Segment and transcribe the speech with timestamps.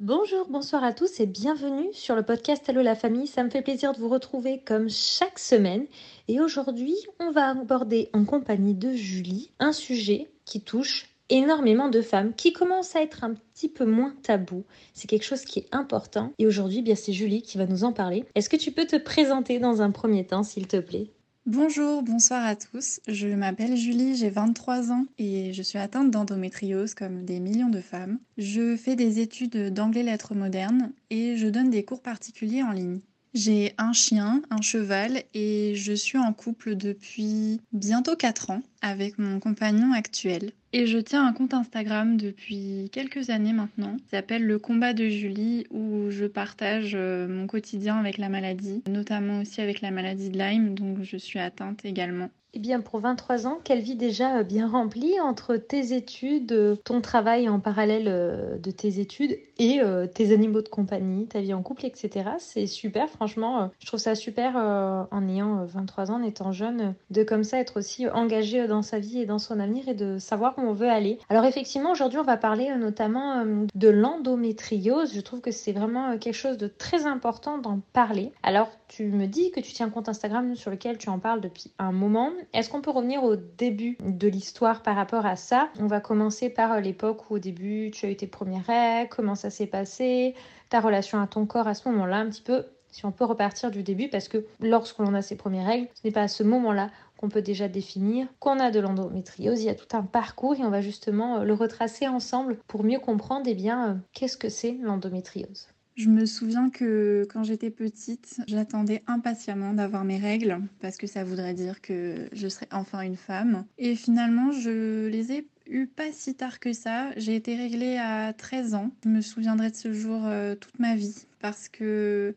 [0.00, 3.28] Bonjour, bonsoir à tous et bienvenue sur le podcast Allo la famille.
[3.28, 5.86] Ça me fait plaisir de vous retrouver comme chaque semaine.
[6.26, 12.02] Et aujourd'hui, on va aborder en compagnie de Julie un sujet qui touche énormément de
[12.02, 14.64] femmes, qui commence à être un petit peu moins tabou.
[14.94, 16.32] C'est quelque chose qui est important.
[16.40, 18.24] Et aujourd'hui, bien c'est Julie qui va nous en parler.
[18.34, 21.12] Est-ce que tu peux te présenter dans un premier temps, s'il te plaît?
[21.46, 23.00] Bonjour, bonsoir à tous.
[23.06, 27.82] Je m'appelle Julie, j'ai 23 ans et je suis atteinte d'endométriose comme des millions de
[27.82, 28.18] femmes.
[28.38, 33.00] Je fais des études d'anglais lettres modernes et je donne des cours particuliers en ligne.
[33.34, 39.18] J'ai un chien, un cheval et je suis en couple depuis bientôt 4 ans avec
[39.18, 40.52] mon compagnon actuel.
[40.76, 43.96] Et je tiens un compte Instagram depuis quelques années maintenant.
[43.96, 48.82] Il s'appelle Le combat de Julie où je partage euh, mon quotidien avec la maladie,
[48.88, 52.28] notamment aussi avec la maladie de Lyme dont je suis atteinte également.
[52.56, 56.76] Eh bien, pour 23 ans, quelle vie déjà euh, bien remplie entre tes études, euh,
[56.84, 59.80] ton travail en parallèle euh, de tes études et
[60.14, 62.30] tes animaux de compagnie, ta vie en couple, etc.
[62.38, 67.22] C'est super, franchement, je trouve ça super en ayant 23 ans, en étant jeune, de
[67.22, 70.58] comme ça être aussi engagé dans sa vie et dans son avenir et de savoir
[70.58, 71.20] où on veut aller.
[71.28, 75.14] Alors effectivement, aujourd'hui, on va parler notamment de l'endométriose.
[75.14, 78.32] Je trouve que c'est vraiment quelque chose de très important d'en parler.
[78.42, 81.40] Alors, tu me dis que tu tiens un compte Instagram sur lequel tu en parles
[81.40, 82.30] depuis un moment.
[82.52, 85.70] Est-ce qu'on peut revenir au début de l'histoire par rapport à ça?
[85.80, 89.34] On va commencer par l'époque où au début tu as eu tes premières règles, comment
[89.34, 90.34] ça s'est passé,
[90.68, 92.64] ta relation à ton corps à ce moment-là, un petit peu
[92.94, 96.06] si on peut repartir du début, parce que lorsque l'on a ses premières règles, ce
[96.06, 99.60] n'est pas à ce moment-là qu'on peut déjà définir qu'on a de l'endométriose.
[99.62, 103.00] Il y a tout un parcours et on va justement le retracer ensemble pour mieux
[103.00, 105.73] comprendre eh bien, euh, qu'est-ce que c'est l'endométriose?
[105.94, 111.22] Je me souviens que quand j'étais petite, j'attendais impatiemment d'avoir mes règles parce que ça
[111.22, 113.64] voudrait dire que je serais enfin une femme.
[113.78, 117.10] Et finalement, je les ai eues pas si tard que ça.
[117.16, 118.90] J'ai été réglée à 13 ans.
[119.04, 122.34] Je me souviendrai de ce jour euh, toute ma vie parce que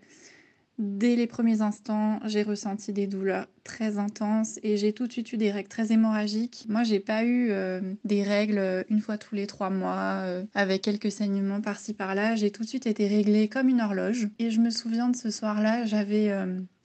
[0.77, 5.33] Dès les premiers instants, j'ai ressenti des douleurs très intenses et j'ai tout de suite
[5.33, 6.65] eu des règles très hémorragiques.
[6.69, 10.43] Moi, j'ai pas eu euh, des règles euh, une fois tous les trois mois euh,
[10.53, 12.35] avec quelques saignements par-ci par-là.
[12.35, 14.29] J'ai tout de suite été réglée comme une horloge.
[14.37, 16.31] Et je me souviens de ce soir-là, j'avais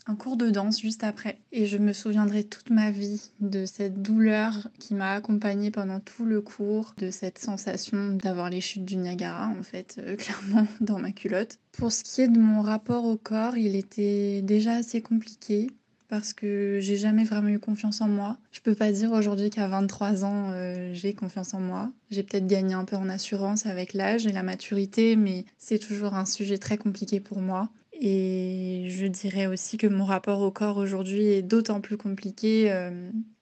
[0.07, 1.39] un cours de danse juste après.
[1.53, 6.25] Et je me souviendrai toute ma vie de cette douleur qui m'a accompagnée pendant tout
[6.25, 10.99] le cours, de cette sensation d'avoir les chutes du Niagara, en fait, euh, clairement, dans
[10.99, 11.59] ma culotte.
[11.73, 15.69] Pour ce qui est de mon rapport au corps, il était déjà assez compliqué
[16.13, 18.37] parce que j'ai jamais vraiment eu confiance en moi.
[18.51, 21.91] Je peux pas dire aujourd'hui qu'à 23 ans, euh, j'ai confiance en moi.
[22.11, 26.13] J'ai peut-être gagné un peu en assurance avec l'âge et la maturité, mais c'est toujours
[26.13, 27.71] un sujet très compliqué pour moi.
[28.05, 32.91] Et je dirais aussi que mon rapport au corps aujourd'hui est d'autant plus compliqué euh,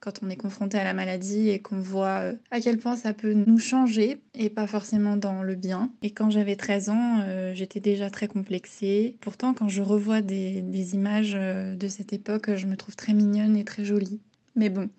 [0.01, 3.15] quand on est confronté à la maladie et qu'on voit euh, à quel point ça
[3.15, 5.91] peut nous changer et pas forcément dans le bien.
[6.03, 9.17] Et quand j'avais 13 ans, euh, j'étais déjà très complexée.
[9.23, 13.57] Pourtant, quand je revois des, des images de cette époque, je me trouve très mignonne
[13.57, 14.21] et très jolie.
[14.57, 14.91] Mais bon,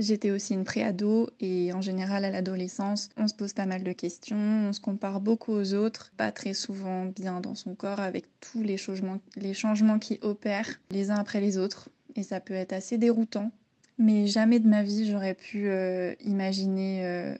[0.00, 3.92] j'étais aussi une préado et en général à l'adolescence, on se pose pas mal de
[3.92, 8.24] questions, on se compare beaucoup aux autres, pas très souvent bien dans son corps avec
[8.40, 11.90] tous les changements, les changements qui opèrent les uns après les autres.
[12.16, 13.52] Et ça peut être assez déroutant.
[13.98, 17.34] Mais jamais de ma vie j'aurais pu euh, imaginer euh,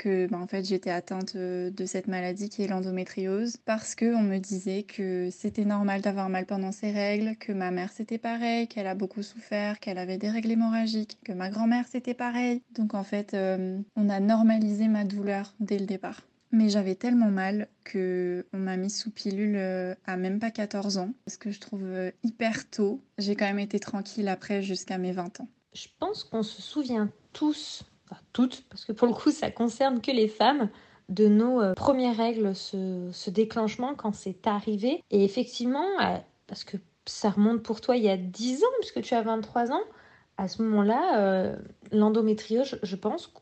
[0.00, 4.14] que ben, en fait j'étais atteinte euh, de cette maladie qui est l'endométriose parce que
[4.14, 8.16] on me disait que c'était normal d'avoir mal pendant ses règles, que ma mère c'était
[8.16, 12.62] pareil, qu'elle a beaucoup souffert, qu'elle avait des règles hémorragiques, que ma grand-mère c'était pareil.
[12.74, 16.22] Donc en fait, euh, on a normalisé ma douleur dès le départ.
[16.50, 20.96] Mais j'avais tellement mal que on m'a mis sous pilule euh, à même pas 14
[20.96, 21.84] ans, ce que je trouve
[22.24, 23.02] hyper tôt.
[23.18, 25.48] J'ai quand même été tranquille après jusqu'à mes 20 ans.
[25.74, 27.84] Je pense qu'on se souvient tous
[28.32, 30.68] toutes, parce que pour le coup, ça concerne que les femmes,
[31.10, 35.02] de nos euh, premières règles, ce, déclenchement quand c'est arrivé.
[35.10, 36.16] Et effectivement, euh,
[36.46, 39.72] parce que ça remonte pour toi il y a 10 ans, puisque tu as 23
[39.72, 39.82] ans,
[40.38, 41.56] à ce moment-là, euh,
[41.92, 43.32] l'endométriose, je, pense,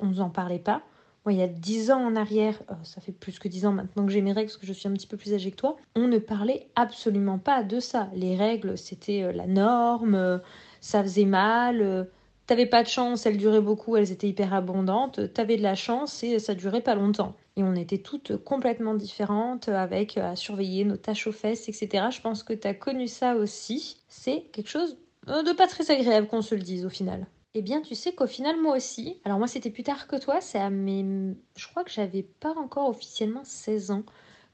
[0.00, 0.82] on ne nous en parlait pas.
[1.24, 4.04] Moi, il y a 10 ans en arrière, ça fait plus que 10 ans maintenant
[4.04, 5.76] que j'ai mes règles, parce que je suis un petit peu plus âgée que toi,
[5.94, 8.10] on ne parlait absolument pas de ça.
[8.12, 10.40] Les règles, c'était la norme,
[10.80, 12.08] ça faisait mal
[12.46, 15.32] T'avais pas de chance, elles duraient beaucoup, elles étaient hyper abondantes.
[15.32, 17.36] T'avais de la chance et ça durait pas longtemps.
[17.56, 22.06] Et on était toutes complètement différentes avec à surveiller nos tâches aux fesses, etc.
[22.10, 23.96] Je pense que t'as connu ça aussi.
[24.08, 24.96] C'est quelque chose
[25.28, 27.26] euh, de pas très agréable qu'on se le dise au final.
[27.54, 30.40] eh bien, tu sais qu'au final, moi aussi, alors moi c'était plus tard que toi,
[30.40, 31.34] c'est à mes...
[31.56, 34.04] Je crois que j'avais pas encore officiellement 16 ans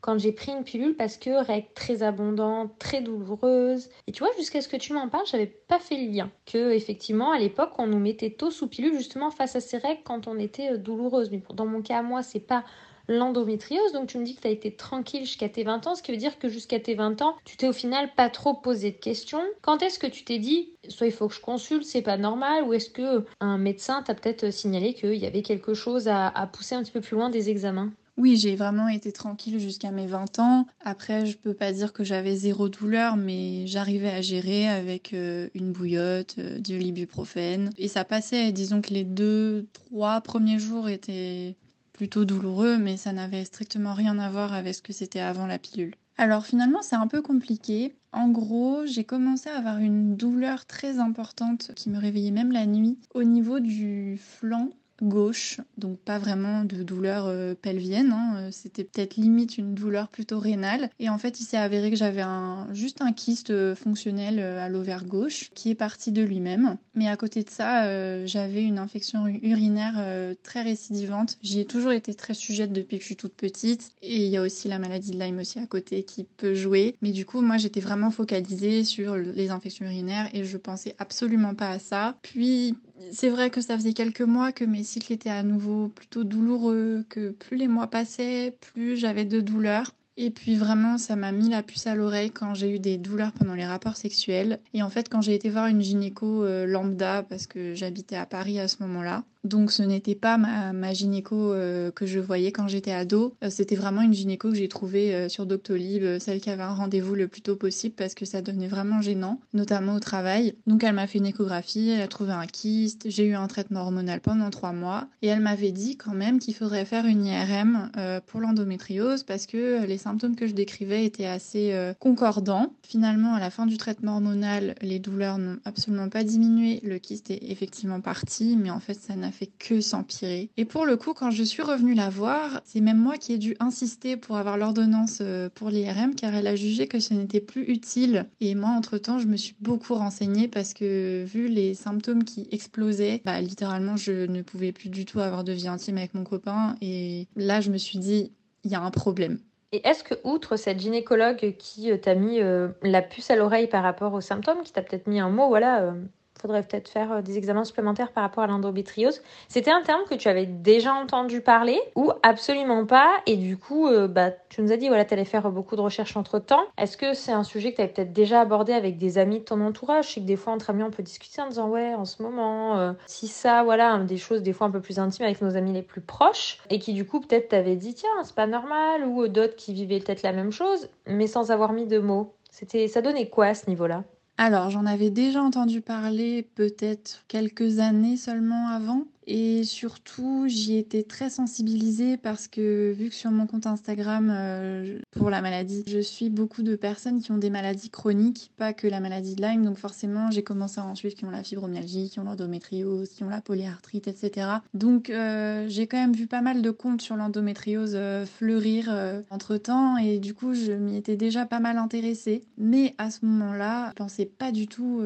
[0.00, 3.88] quand j'ai pris une pilule parce que règles très abondantes, très douloureuses.
[4.06, 6.30] Et tu vois, jusqu'à ce que tu m'en parles, j'avais pas fait le lien.
[6.46, 10.02] Que effectivement, à l'époque, on nous mettait tôt sous pilule justement face à ces règles
[10.04, 11.30] quand on était euh, douloureuse.
[11.30, 12.64] Mais dans mon cas, moi, c'est pas
[13.08, 13.92] l'endométriose.
[13.92, 16.12] Donc tu me dis que tu as été tranquille jusqu'à tes 20 ans, ce qui
[16.12, 18.98] veut dire que jusqu'à tes 20 ans, tu t'es au final pas trop posé de
[18.98, 19.42] questions.
[19.62, 22.64] Quand est-ce que tu t'es dit, soit il faut que je consulte, c'est pas normal,
[22.64, 26.74] ou est-ce que un médecin t'a peut-être signalé qu'il y avait quelque chose à, pousser
[26.74, 27.90] un petit peu plus loin des examens?
[28.18, 30.66] Oui, j'ai vraiment été tranquille jusqu'à mes 20 ans.
[30.84, 35.48] Après, je peux pas dire que j'avais zéro douleur, mais j'arrivais à gérer avec euh,
[35.54, 37.70] une bouillotte, euh, du ibuprofène.
[37.78, 38.50] Et ça passait.
[38.50, 41.54] Disons que les deux, trois premiers jours étaient
[41.92, 45.60] plutôt douloureux, mais ça n'avait strictement rien à voir avec ce que c'était avant la
[45.60, 45.94] pilule.
[46.16, 47.94] Alors finalement, c'est un peu compliqué.
[48.12, 52.66] En gros, j'ai commencé à avoir une douleur très importante qui me réveillait même la
[52.66, 54.70] nuit au niveau du flanc
[55.02, 58.34] gauche, donc pas vraiment de douleur euh, pelvienne, hein.
[58.36, 60.90] euh, c'était peut-être limite une douleur plutôt rénale.
[60.98, 64.68] Et en fait, il s'est avéré que j'avais un, juste un kyste euh, fonctionnel à
[64.68, 66.76] l'ovaire gauche qui est parti de lui-même.
[66.94, 71.38] Mais à côté de ça, j'avais une infection urinaire très récidivante.
[71.42, 73.90] J'y ai toujours été très sujette depuis que je suis toute petite.
[74.02, 76.96] Et il y a aussi la maladie de Lyme aussi à côté qui peut jouer.
[77.02, 81.54] Mais du coup, moi, j'étais vraiment focalisée sur les infections urinaires et je pensais absolument
[81.54, 82.16] pas à ça.
[82.22, 82.74] Puis,
[83.12, 87.04] c'est vrai que ça faisait quelques mois que mes cycles étaient à nouveau plutôt douloureux,
[87.08, 89.92] que plus les mois passaient, plus j'avais de douleurs.
[90.20, 93.30] Et puis vraiment, ça m'a mis la puce à l'oreille quand j'ai eu des douleurs
[93.30, 94.58] pendant les rapports sexuels.
[94.74, 98.26] Et en fait, quand j'ai été voir une gynéco euh, lambda, parce que j'habitais à
[98.26, 102.68] Paris à ce moment-là, donc ce n'était pas ma, gynéco euh, que je voyais quand
[102.68, 106.50] j'étais ado, euh, c'était vraiment une gynéco que j'ai trouvée euh, sur Doctolib, celle qui
[106.50, 110.00] avait un rendez-vous le plus tôt possible parce que ça devenait vraiment gênant, notamment au
[110.00, 110.54] travail.
[110.66, 113.80] Donc elle m'a fait une échographie, elle a trouvé un kyste, j'ai eu un traitement
[113.82, 117.90] hormonal pendant trois mois et elle m'avait dit quand même qu'il faudrait faire une IRM
[118.26, 122.72] pour l'endométriose parce que les symptômes que je décrivais étaient assez concordants.
[122.82, 127.30] Finalement, à la fin du traitement hormonal, les douleurs n'ont absolument pas diminué, le kyste
[127.30, 130.50] est effectivement parti, mais en fait ça n'a fait que s'empirer.
[130.56, 133.38] Et pour le coup, quand je suis revenue la voir, c'est même moi qui ai
[133.38, 137.40] dû insister pour avoir l'ordonnance euh, pour l'IRM car elle a jugé que ce n'était
[137.40, 138.26] plus utile.
[138.40, 143.22] Et moi, entre-temps, je me suis beaucoup renseignée parce que vu les symptômes qui explosaient,
[143.24, 146.76] bah, littéralement, je ne pouvais plus du tout avoir de vie intime avec mon copain.
[146.80, 148.32] Et là, je me suis dit,
[148.64, 149.38] il y a un problème.
[149.72, 153.66] Et est-ce que, outre cette gynécologue qui euh, t'a mis euh, la puce à l'oreille
[153.66, 155.94] par rapport aux symptômes, qui t'a peut-être mis un mot, voilà,
[156.40, 159.22] faudrait peut-être faire euh, des examens supplémentaires par rapport à l'endométriose.
[159.48, 163.88] C'était un terme que tu avais déjà entendu parler ou absolument pas Et du coup,
[163.88, 166.62] euh, bah, tu nous as dit voilà, tu allais faire beaucoup de recherches entre temps.
[166.76, 169.44] Est-ce que c'est un sujet que tu avais peut-être déjà abordé avec des amis de
[169.44, 170.08] ton entourage?
[170.08, 172.22] Je sais que des fois, entre amis, on peut discuter en disant ouais, en ce
[172.22, 175.56] moment, euh, si ça, voilà, des choses des fois un peu plus intimes avec nos
[175.56, 179.04] amis les plus proches et qui du coup peut-être t'avaient dit tiens, c'est pas normal
[179.04, 182.34] ou d'autres qui vivaient peut-être la même chose, mais sans avoir mis de mots.
[182.50, 184.04] C'était, ça donnait quoi à ce niveau-là?
[184.38, 189.04] Alors, j'en avais déjà entendu parler peut-être quelques années seulement avant.
[189.30, 195.00] Et surtout, j'y étais très sensibilisée parce que vu que sur mon compte Instagram euh,
[195.10, 198.86] pour la maladie, je suis beaucoup de personnes qui ont des maladies chroniques, pas que
[198.86, 199.66] la maladie de Lyme.
[199.66, 203.22] Donc forcément, j'ai commencé à en suivre qui ont la fibromyalgie, qui ont l'endométriose, qui
[203.22, 204.48] ont la polyarthrite, etc.
[204.72, 208.88] Donc euh, j'ai quand même vu pas mal de comptes sur l'endométriose euh, fleurir
[209.28, 212.44] entre temps et du coup, je m'y étais déjà pas mal intéressée.
[212.56, 215.02] Mais à ce moment-là, je pensais pas du tout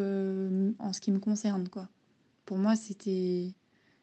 [0.78, 1.88] en ce qui me concerne, quoi.
[2.44, 3.52] Pour moi, c'était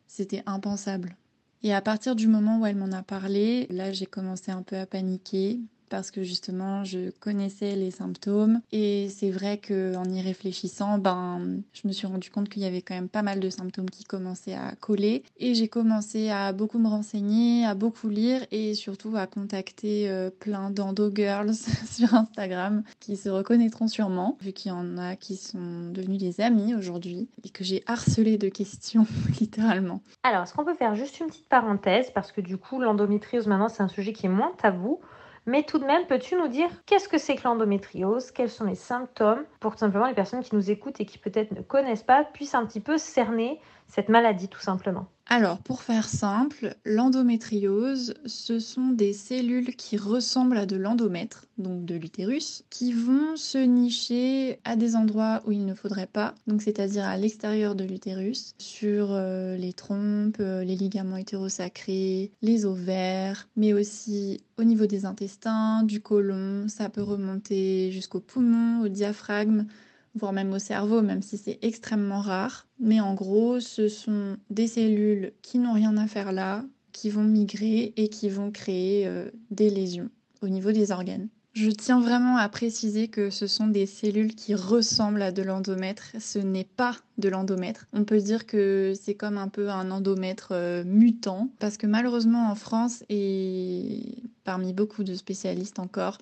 [0.09, 1.15] c'était impensable.
[1.61, 4.75] Et à partir du moment où elle m'en a parlé, là j'ai commencé un peu
[4.77, 10.21] à paniquer parce que justement je connaissais les symptômes et c'est vrai que en y
[10.21, 13.49] réfléchissant ben je me suis rendu compte qu'il y avait quand même pas mal de
[13.49, 18.45] symptômes qui commençaient à coller et j'ai commencé à beaucoup me renseigner, à beaucoup lire
[18.51, 21.53] et surtout à contacter euh, plein d'endo girls
[21.91, 26.41] sur Instagram qui se reconnaîtront sûrement vu qu'il y en a qui sont devenus des
[26.41, 29.07] amis aujourd'hui et que j'ai harcelé de questions
[29.39, 30.01] littéralement.
[30.23, 32.11] Alors, est-ce qu'on peut faire juste une petite parenthèse?
[32.13, 34.99] Parce que du coup l'endométriose maintenant c'est un sujet qui est moins tabou.
[35.45, 38.31] Mais tout de même, peux-tu nous dire qu'est-ce que c'est que l'endométriose?
[38.31, 39.43] Quels sont les symptômes?
[39.59, 42.55] Pour que simplement les personnes qui nous écoutent et qui peut-être ne connaissent pas puissent
[42.55, 45.07] un petit peu cerner cette maladie tout simplement.
[45.31, 51.85] Alors, pour faire simple, l'endométriose, ce sont des cellules qui ressemblent à de l'endomètre, donc
[51.85, 56.63] de l'utérus, qui vont se nicher à des endroits où il ne faudrait pas, donc
[56.63, 63.47] c'est-à-dire à, l'extérieur de l'utérus, sur euh, les trompes, euh, les ligaments hétérosacrés, les ovaires,
[63.55, 69.67] mais aussi au niveau des intestins, du côlon, ça peut remonter jusqu'au poumon, au diaphragme,
[70.15, 72.67] voire même au cerveau, même si c'est extrêmement rare.
[72.79, 77.23] Mais en gros, ce sont des cellules qui n'ont rien à faire là, qui vont
[77.23, 80.09] migrer et qui vont créer euh, des lésions
[80.41, 81.29] au niveau des organes.
[81.53, 86.11] Je tiens vraiment à préciser que ce sont des cellules qui ressemblent à de l'endomètre.
[86.19, 87.87] Ce n'est pas de l'endomètre.
[87.91, 92.49] On peut dire que c'est comme un peu un endomètre euh, mutant, parce que malheureusement
[92.49, 96.19] en France et parmi beaucoup de spécialistes encore,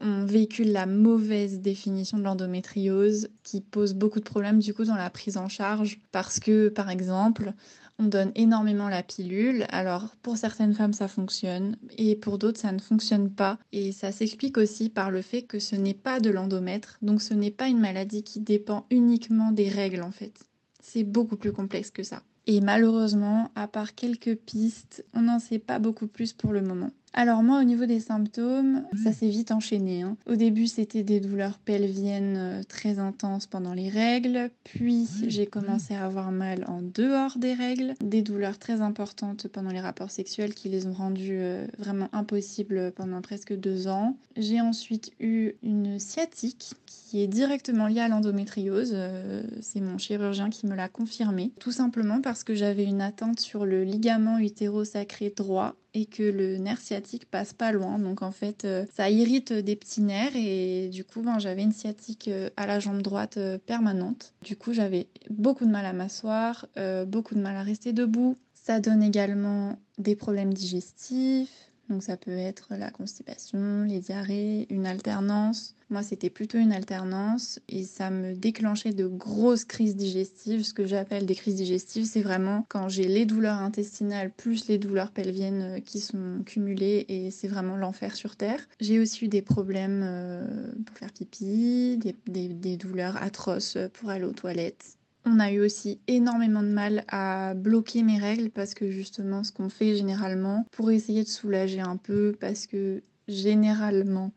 [0.00, 4.96] on véhicule la mauvaise définition de l'endométriose qui pose beaucoup de problèmes du coup dans
[4.96, 7.52] la prise en charge parce que par exemple
[7.98, 9.66] on donne énormément la pilule.
[9.68, 13.58] Alors pour certaines femmes ça fonctionne et pour d'autres ça ne fonctionne pas.
[13.72, 17.34] Et ça s'explique aussi par le fait que ce n'est pas de l'endomètre, donc ce
[17.34, 20.34] n'est pas une maladie qui dépend uniquement des règles en fait.
[20.82, 22.22] C'est beaucoup plus complexe que ça.
[22.46, 26.90] Et malheureusement, à part quelques pistes, on n'en sait pas beaucoup plus pour le moment.
[27.12, 30.02] Alors moi, au niveau des symptômes, ça s'est vite enchaîné.
[30.02, 30.16] Hein.
[30.26, 35.94] Au début, c'était des douleurs pelviennes euh, très intenses pendant les règles, puis j'ai commencé
[35.94, 40.54] à avoir mal en dehors des règles, des douleurs très importantes pendant les rapports sexuels
[40.54, 44.16] qui les ont rendues euh, vraiment impossibles pendant presque deux ans.
[44.36, 48.92] J'ai ensuite eu une sciatique qui est directement liée à l'endométriose.
[48.94, 53.40] Euh, c'est mon chirurgien qui me l'a confirmé, tout simplement parce que j'avais une atteinte
[53.40, 57.98] sur le ligament utérosacré droit et que le nerf sciatique passe pas loin.
[57.98, 61.72] Donc en fait, euh, ça irrite des petits nerfs et du coup, ben, j'avais une
[61.72, 64.32] sciatique euh, à la jambe droite euh, permanente.
[64.42, 66.66] Du coup, j'avais beaucoup de mal à m'asseoir,
[67.06, 68.36] beaucoup de mal à rester debout.
[68.54, 74.86] Ça donne également des problèmes digestifs, donc ça peut être la constipation, les diarrhées, une
[74.86, 75.74] alternance.
[75.90, 80.62] Moi, c'était plutôt une alternance et ça me déclenchait de grosses crises digestives.
[80.62, 84.78] Ce que j'appelle des crises digestives, c'est vraiment quand j'ai les douleurs intestinales plus les
[84.78, 88.60] douleurs pelviennes euh, qui sont cumulées et c'est vraiment l'enfer sur Terre.
[88.80, 92.14] J'ai aussi eu des problèmes euh, pour faire pipi, des,
[92.48, 94.96] des douleurs atroces pour aller aux toilettes.
[95.26, 99.52] On a eu aussi énormément de mal à bloquer mes règles parce que justement ce
[99.52, 104.32] qu'on fait généralement pour essayer de soulager un peu parce que généralement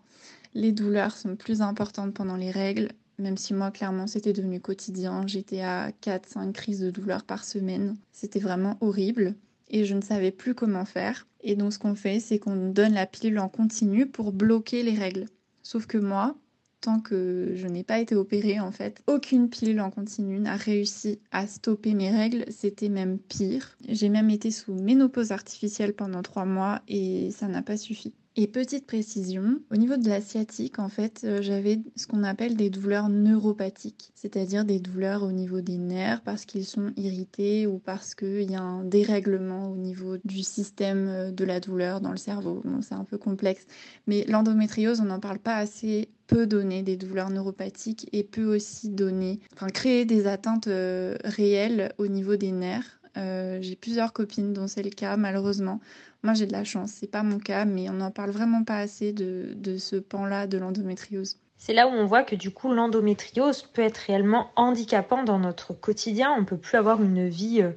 [0.54, 5.26] les douleurs sont plus importantes pendant les règles même si moi clairement c'était devenu quotidien,
[5.28, 7.98] j'étais à 4-5 crises de douleur par semaine.
[8.12, 9.36] C'était vraiment horrible
[9.70, 11.28] et je ne savais plus comment faire.
[11.42, 14.98] Et donc ce qu'on fait c'est qu'on donne la pilule en continu pour bloquer les
[14.98, 15.26] règles.
[15.62, 16.36] Sauf que moi,
[16.82, 21.20] tant que je n'ai pas été opérée en fait, aucune pilule en continu n'a réussi
[21.32, 22.46] à stopper mes règles.
[22.50, 23.78] C'était même pire.
[23.88, 28.14] J'ai même été sous ménopause artificielle pendant trois mois et ça n'a pas suffi.
[28.36, 32.56] Et petite précision, au niveau de la sciatique, en fait, euh, j'avais ce qu'on appelle
[32.56, 37.78] des douleurs neuropathiques, c'est-à-dire des douleurs au niveau des nerfs parce qu'ils sont irrités ou
[37.78, 42.10] parce qu'il y a un dérèglement au niveau du système euh, de la douleur dans
[42.10, 42.64] le cerveau.
[42.66, 43.68] Bon, c'est un peu complexe,
[44.08, 48.90] mais l'endométriose, on n'en parle pas assez peut donner des douleurs neuropathiques et peut aussi
[48.90, 53.00] donner, enfin créer des atteintes euh, réelles au niveau des nerfs.
[53.16, 55.80] j'ai plusieurs copines dont c'est le cas, malheureusement.
[56.24, 56.92] Moi, j'ai de la chance.
[56.92, 60.48] C'est pas mon cas, mais on n'en parle vraiment pas assez de, de ce pan-là
[60.48, 61.38] de l'endométriose.
[61.58, 65.74] C'est là où on voit que du coup, l'endométriose peut être réellement handicapant dans notre
[65.74, 66.34] quotidien.
[66.38, 67.72] On peut plus avoir une vie euh,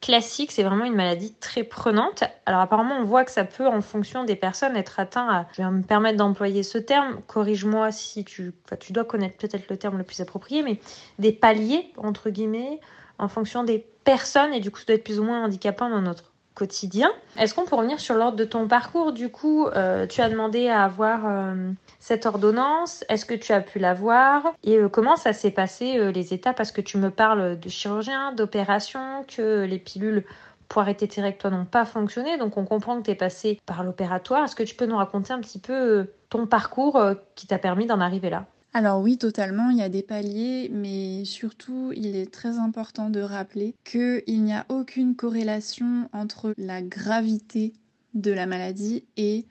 [0.00, 0.52] classique.
[0.52, 2.24] C'est vraiment une maladie très prenante.
[2.46, 5.46] Alors apparemment, on voit que ça peut, en fonction des personnes, être atteint à.
[5.52, 7.20] Je vais me permettre d'employer ce terme.
[7.26, 8.52] Corrige-moi si tu.
[8.64, 10.80] Enfin, tu dois connaître peut-être le terme le plus approprié, mais
[11.18, 12.80] des paliers entre guillemets
[13.18, 16.00] en fonction des personnes et du coup, ça doit être plus ou moins handicapant dans
[16.00, 17.10] notre quotidien.
[17.38, 19.12] Est-ce qu'on peut revenir sur l'ordre de ton parcours?
[19.12, 23.04] Du coup, euh, tu as demandé à avoir euh, cette ordonnance.
[23.08, 26.56] Est-ce que tu as pu l'avoir Et euh, comment ça s'est passé les étapes?
[26.56, 30.24] Parce que tu me parles de chirurgien, d'opération, que les pilules
[30.68, 32.38] pour arrêter tes toi, n'ont pas fonctionné.
[32.38, 34.44] Donc, on comprend que tu es passé par l'opératoire.
[34.44, 37.02] Est-ce que tu peux nous raconter un petit peu ton parcours
[37.34, 38.46] qui t'a permis d'en arriver là?
[38.72, 43.20] Alors oui, totalement, il y a des paliers, mais surtout, il est très important de
[43.20, 47.72] rappeler qu'il n'y a aucune corrélation entre la gravité
[48.14, 49.46] de la maladie et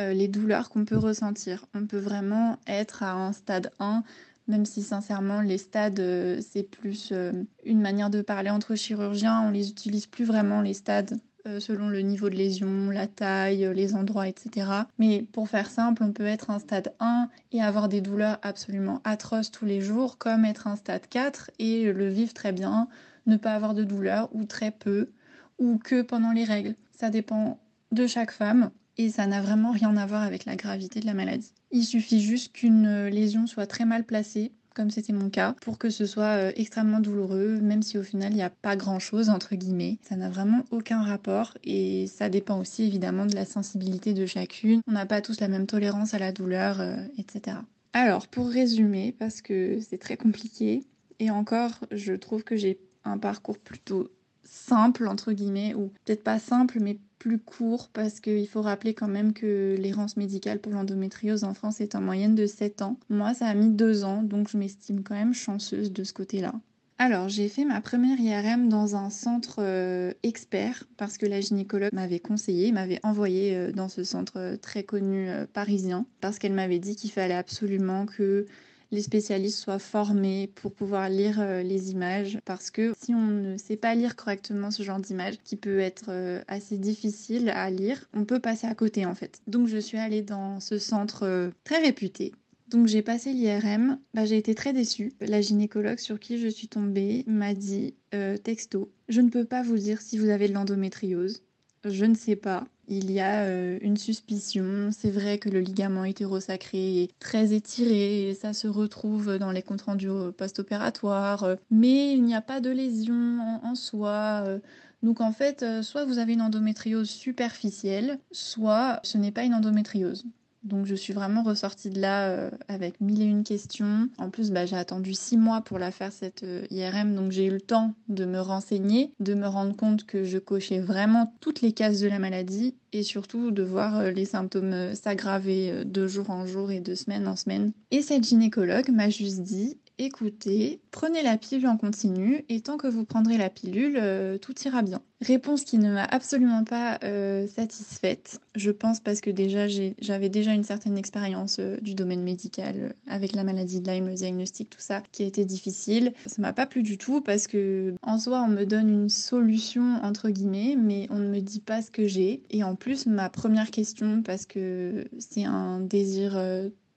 [0.00, 1.64] euh, les douleurs qu'on peut ressentir.
[1.74, 4.02] On peut vraiment être à un stade 1,
[4.48, 7.32] même si sincèrement les stades, euh, c'est plus euh,
[7.64, 11.18] une manière de parler entre chirurgiens, on les utilise plus vraiment les stades
[11.58, 14.66] selon le niveau de lésion, la taille, euh, les endroits, etc.
[14.98, 19.00] Mais pour faire simple, on peut être un stade 1 et avoir des douleurs absolument
[19.04, 22.88] atroces tous les jours, comme être un stade 4 et le vivre très bien,
[23.26, 25.10] ne pas avoir de douleurs ou très peu,
[25.58, 26.74] ou que pendant les règles.
[26.92, 27.58] Ça dépend
[27.92, 31.14] de chaque femme et ça n'a vraiment rien à voir avec la gravité de la
[31.14, 31.52] maladie.
[31.70, 35.90] Il suffit juste qu'une lésion soit très mal placée comme c'était mon cas, pour que
[35.90, 39.56] ce soit euh, extrêmement douloureux, même si au final il n'y a pas grand-chose, entre
[39.56, 39.98] guillemets.
[40.02, 44.80] Ça n'a vraiment aucun rapport et ça dépend aussi évidemment de la sensibilité de chacune.
[44.86, 47.56] On n'a pas tous la même tolérance à la douleur, euh, etc.
[47.92, 50.84] Alors, pour résumer, parce que c'est très compliqué,
[51.18, 54.12] et encore, je trouve que j'ai un parcours plutôt
[54.50, 59.08] simple, entre guillemets, ou peut-être pas simple, mais plus court, parce qu'il faut rappeler quand
[59.08, 62.96] même que l'errance médicale pour l'endométriose en France est en moyenne de 7 ans.
[63.08, 66.54] Moi, ça a mis 2 ans, donc je m'estime quand même chanceuse de ce côté-là.
[67.00, 71.92] Alors, j'ai fait ma première IRM dans un centre euh, expert parce que la gynécologue
[71.92, 76.80] m'avait conseillé, m'avait envoyé euh, dans ce centre euh, très connu parisien parce qu'elle m'avait
[76.80, 78.46] dit qu'il fallait absolument que
[78.90, 83.76] les spécialistes soient formés pour pouvoir lire les images parce que si on ne sait
[83.76, 88.40] pas lire correctement ce genre d'image qui peut être assez difficile à lire, on peut
[88.40, 89.40] passer à côté en fait.
[89.46, 92.32] Donc je suis allée dans ce centre très réputé
[92.68, 95.12] donc j'ai passé l'IRM, bah, j'ai été très déçue.
[95.20, 99.62] La gynécologue sur qui je suis tombée m'a dit euh, texto, je ne peux pas
[99.62, 101.42] vous dire si vous avez de l'endométriose.
[101.84, 102.66] Je ne sais pas.
[102.88, 104.90] Il y a euh, une suspicion.
[104.92, 109.62] C'est vrai que le ligament hétérosacré est très étiré et ça se retrouve dans les
[109.62, 111.56] comptes rendus post-opératoires.
[111.70, 114.58] Mais il n'y a pas de lésion en, soi.
[115.02, 119.54] Donc en fait, euh, soit vous avez une endométriose superficielle, soit ce n'est pas une
[119.54, 120.24] endométriose.
[120.62, 124.08] Donc je suis vraiment ressortie de là euh, avec mille et une questions.
[124.18, 127.46] En plus, bah, j'ai attendu six mois pour la faire cette euh, IRM, donc j'ai
[127.46, 131.60] eu le temps de me renseigner, de me rendre compte que je cochais vraiment toutes
[131.60, 136.30] les cases de la maladie et surtout de voir euh, les symptômes s'aggraver de jour
[136.30, 137.72] en jour et de semaine en semaine.
[137.90, 142.86] Et cette gynécologue m'a juste dit écoutez, prenez la pilule en continu et tant que
[142.86, 145.02] vous prendrez la pilule, euh, tout ira bien.
[145.20, 148.40] Réponse qui ne m'a absolument pas euh, satisfaite.
[148.54, 153.32] Je pense parce que déjà j'avais déjà une certaine expérience euh, du domaine médical avec
[153.34, 156.12] la maladie de Lyme, le diagnostic, tout ça, qui a été difficile.
[156.26, 159.98] Ça m'a pas plu du tout parce que en soi on me donne une solution
[160.04, 162.42] entre guillemets, mais on ne me dit pas ce que j'ai.
[162.50, 166.38] Et en plus ma première question, parce que c'est un désir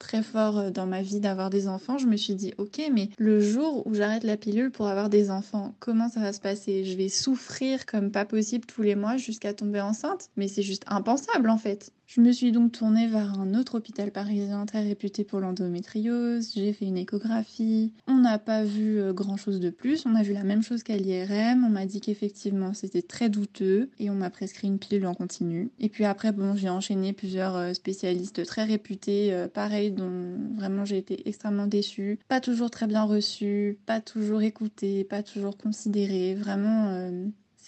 [0.01, 3.10] très fort euh, dans ma vie d'avoir des enfants, je me suis dit, ok, mais
[3.17, 6.84] le jour où j'arrête la pilule pour avoir des enfants, comment ça va se passer?
[6.84, 10.29] Je vais souffrir comme pas possible tous les mois jusqu'à tomber enceinte?
[10.36, 11.91] Mais c'est juste impensable en fait.
[12.13, 16.51] Je me suis donc tournée vers un autre hôpital parisien très réputé pour l'endométriose.
[16.53, 17.94] J'ai fait une échographie.
[18.05, 20.05] On n'a pas vu euh, grand chose de plus.
[20.05, 21.64] On a vu la même chose qu'à l'IRM.
[21.64, 25.72] On m'a dit qu'effectivement c'était très douteux et on m'a prescrit une pilule en continu.
[25.79, 29.48] Et puis après, bon, j'ai enchaîné plusieurs euh, spécialistes très réputés, euh,
[29.92, 32.20] dont vraiment j'ai été extrêmement déçue.
[32.27, 36.36] Pas toujours très bien reçue, pas toujours écoutée, pas toujours considérée.
[36.36, 37.12] Vraiment,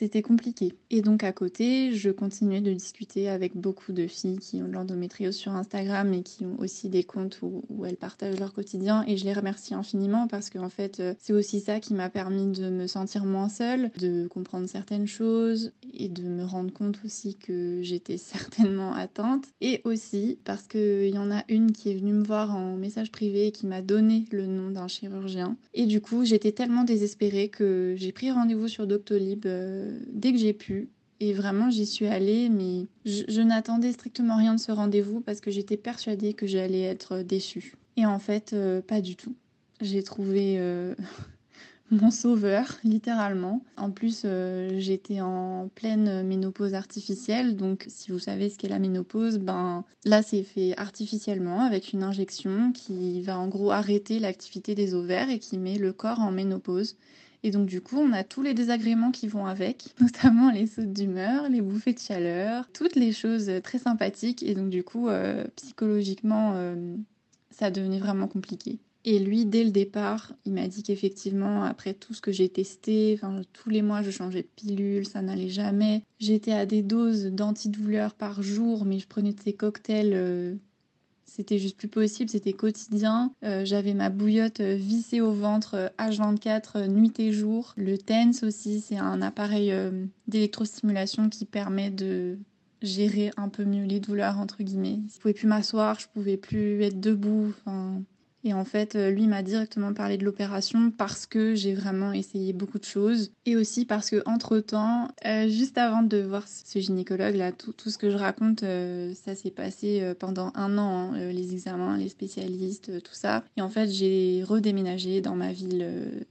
[0.04, 0.74] c'était compliqué.
[0.90, 4.74] Et donc à côté, je continuais de discuter avec beaucoup de filles qui ont de
[4.74, 9.06] l'endométriose sur Instagram et qui ont aussi des comptes où, elles partagent leur quotidien.
[9.08, 12.52] Et je les remercie infiniment parce qu'en fait, euh, c'est aussi ça qui m'a permis
[12.52, 17.36] de me sentir moins seule, de comprendre certaines choses et de me rendre compte aussi
[17.38, 19.46] que j'étais certainement atteinte.
[19.62, 23.10] Et aussi parce qu'il y en a une qui est venue me voir en message
[23.10, 25.56] privé et qui m'a donné le nom d'un chirurgien.
[25.74, 29.46] Et du coup, j'étais tellement désespérée que j'ai pris rendez-vous sur Doctolib.
[29.46, 30.90] Euh, dès que j'ai pu.
[31.20, 35.52] Et vraiment, j'y suis allée, mais je, n'attendais strictement rien de ce rendez-vous parce que
[35.52, 37.76] j'étais persuadée que j'allais être déçue.
[37.96, 39.34] Et en fait, euh, pas du tout.
[39.80, 40.96] J'ai trouvé euh,
[41.92, 43.64] mon sauveur, littéralement.
[43.78, 48.80] En plus, euh, j'étais en pleine ménopause artificielle, donc si vous savez ce qu'est la
[48.80, 54.76] ménopause, ben là c'est fait artificiellement avec une injection qui va en gros arrêter l'activité
[54.76, 56.98] des ovaires et qui met le corps en ménopause.
[57.44, 60.94] Et donc du coup, on a tous les désagréments qui vont avec, notamment les sautes
[60.94, 64.44] d'humeur, les bouffées de chaleur, toutes les choses très sympathiques.
[64.44, 66.96] Et donc du coup, euh, psychologiquement, euh,
[67.52, 68.80] ça devenait vraiment compliqué.
[69.06, 73.20] Et lui, dès le départ, il m'a dit qu'effectivement, après tout ce que j'ai testé,
[73.52, 76.04] tous les mois, je changeais de pilule, ça n'allait jamais.
[76.20, 80.56] J'étais à des doses d'antidouleurs par jour, mais je prenais ces cocktails euh,
[81.36, 83.34] c'était juste plus possible, c'était quotidien.
[83.44, 87.74] Euh, j'avais ma bouillotte euh, vissée au ventre H24 euh, nuit et jour.
[87.76, 89.74] Le TENS aussi, c'est un appareil
[90.28, 92.38] d'électrostimulation qui permet de
[92.84, 95.00] gérer un peu mieux les douleurs entre guillemets.
[95.12, 97.52] Je pouvais plus m'asseoir, je pouvais plus être debout.
[98.44, 102.52] Et en fait, euh, lui m'a directement parlé de l'opération parce que j'ai vraiment essayé
[102.52, 103.32] beaucoup de choses.
[103.46, 107.74] Et aussi parce que entre temps, euh, juste avant de voir ce gynécologue là, tout,
[107.90, 112.10] ce que je raconte, euh, ça s'est passé pendant un an, hein, les examens, les
[112.10, 113.44] spécialistes, tout ça.
[113.56, 116.26] Et en fait, j'ai redéménagé dans ma ville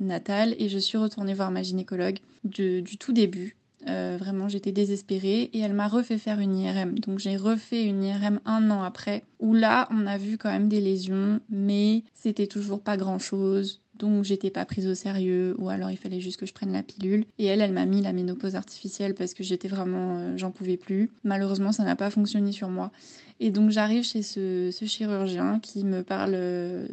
[0.00, 5.50] natale et je suis retournée voir ma gynécologue du tout début euh, vraiment, j'étais désespérée
[5.52, 6.98] et elle m'a refait faire une IRM.
[6.98, 10.68] Donc j'ai refait une IRM un an après, où là, on a vu quand même
[10.68, 13.80] des lésions, mais c'était toujours pas grand-chose.
[13.98, 16.82] donc j'étais pas prise au sérieux ou alors il fallait juste que je prenne la
[16.82, 17.24] pilule.
[17.38, 20.76] Et elle, elle m'a mis la ménopause artificielle parce que j'étais vraiment, euh, j'en pouvais
[20.76, 21.10] plus.
[21.24, 22.92] Malheureusement, ça n'a pas fonctionné sur moi.
[23.40, 26.88] Et donc j'arrive chez ce, chirurgien qui me parle euh,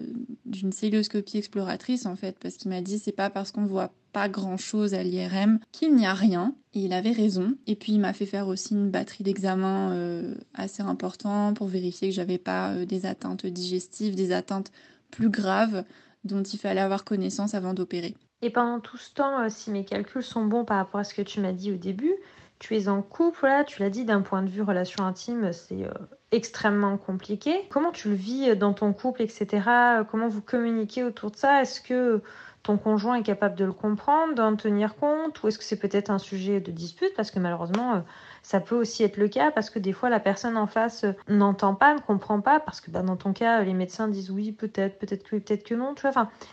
[0.45, 4.29] d'une célioscopie exploratrice en fait, parce qu'il m'a dit c'est pas parce qu'on voit pas
[4.29, 6.55] grand chose à l'IRM qu'il n'y a rien.
[6.73, 7.57] Et il avait raison.
[7.67, 12.07] Et puis il m'a fait faire aussi une batterie d'examens euh, assez important pour vérifier
[12.07, 14.71] que j'avais pas euh, des atteintes digestives, des atteintes
[15.11, 15.83] plus graves
[16.23, 18.15] dont il fallait avoir connaissance avant d'opérer.
[18.41, 21.21] Et pendant tout ce temps, si mes calculs sont bons par rapport à ce que
[21.21, 22.15] tu m'as dit au début,
[22.59, 25.83] tu es en couple, là, tu l'as dit, d'un point de vue relation intime, c'est
[25.83, 25.91] euh,
[26.31, 27.67] extrêmement compliqué.
[27.69, 29.61] Comment tu le vis euh, dans ton couple, etc.
[30.09, 31.61] Comment vous communiquez autour de ça?
[31.61, 32.21] Est-ce que
[32.65, 36.09] ton conjoint est capable de le comprendre, d'en tenir compte Ou est-ce que c'est peut-être
[36.09, 37.13] un sujet de dispute?
[37.15, 37.99] Parce que malheureusement, euh,
[38.41, 41.75] ça peut aussi être le cas parce que des fois la personne en face n'entend
[41.75, 44.97] pas, ne comprend pas, parce que bah, dans ton cas, les médecins disent oui, peut-être,
[44.97, 45.93] peut-être que oui, peut-être que non.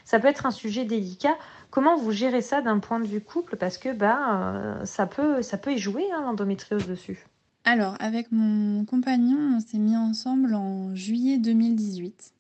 [0.05, 1.37] Ça peut être un sujet délicat.
[1.71, 3.57] Comment vous gérez ça d'un point de vue couple?
[3.57, 7.25] Parce que bah, ça, peut, ça peut y jouer hein, l'endométriose dessus.
[7.65, 12.35] Alors, avec mon compagnon, on s'est mis ensemble en juillet 2018.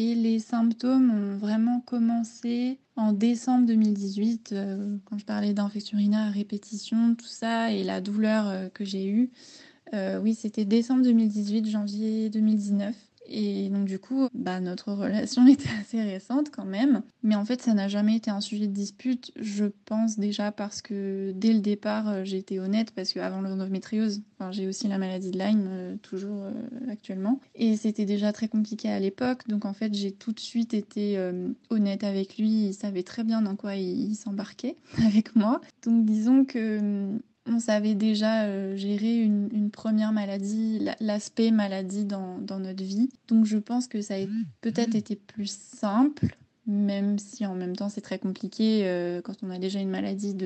[0.00, 6.28] Et les symptômes ont vraiment commencé en décembre 2018, euh, quand je parlais d'infection urinaire
[6.28, 9.32] à répétition, tout ça, et la douleur euh, que j'ai eue.
[9.94, 12.94] Euh, oui, c'était décembre 2018, janvier 2019.
[13.28, 17.02] Et donc du coup, bah, notre relation était assez récente quand même.
[17.22, 19.32] Mais en fait, ça n'a jamais été un sujet de dispute.
[19.36, 24.22] Je pense déjà parce que dès le départ, euh, j'ai été honnête parce qu'avant l'endométriose,
[24.38, 26.52] enfin, j'ai aussi la maladie de Lyme, euh, toujours euh,
[26.90, 27.40] actuellement.
[27.54, 29.46] Et c'était déjà très compliqué à l'époque.
[29.48, 31.18] Donc en fait, j'ai tout de suite été
[31.70, 32.68] honnête avec lui.
[32.68, 35.60] Il savait très bien dans quoi il s'embarquait avec moi.
[35.84, 42.58] Donc disons que on savait déjà euh, gérer une, première maladie, l'aspect maladie dans, dans,
[42.58, 43.10] notre vie.
[43.28, 44.26] Donc je pense que ça a
[44.60, 46.36] peut-être été plus simple
[46.68, 50.36] même si en même temps c'est très compliqué euh, quand on a déjà une maladie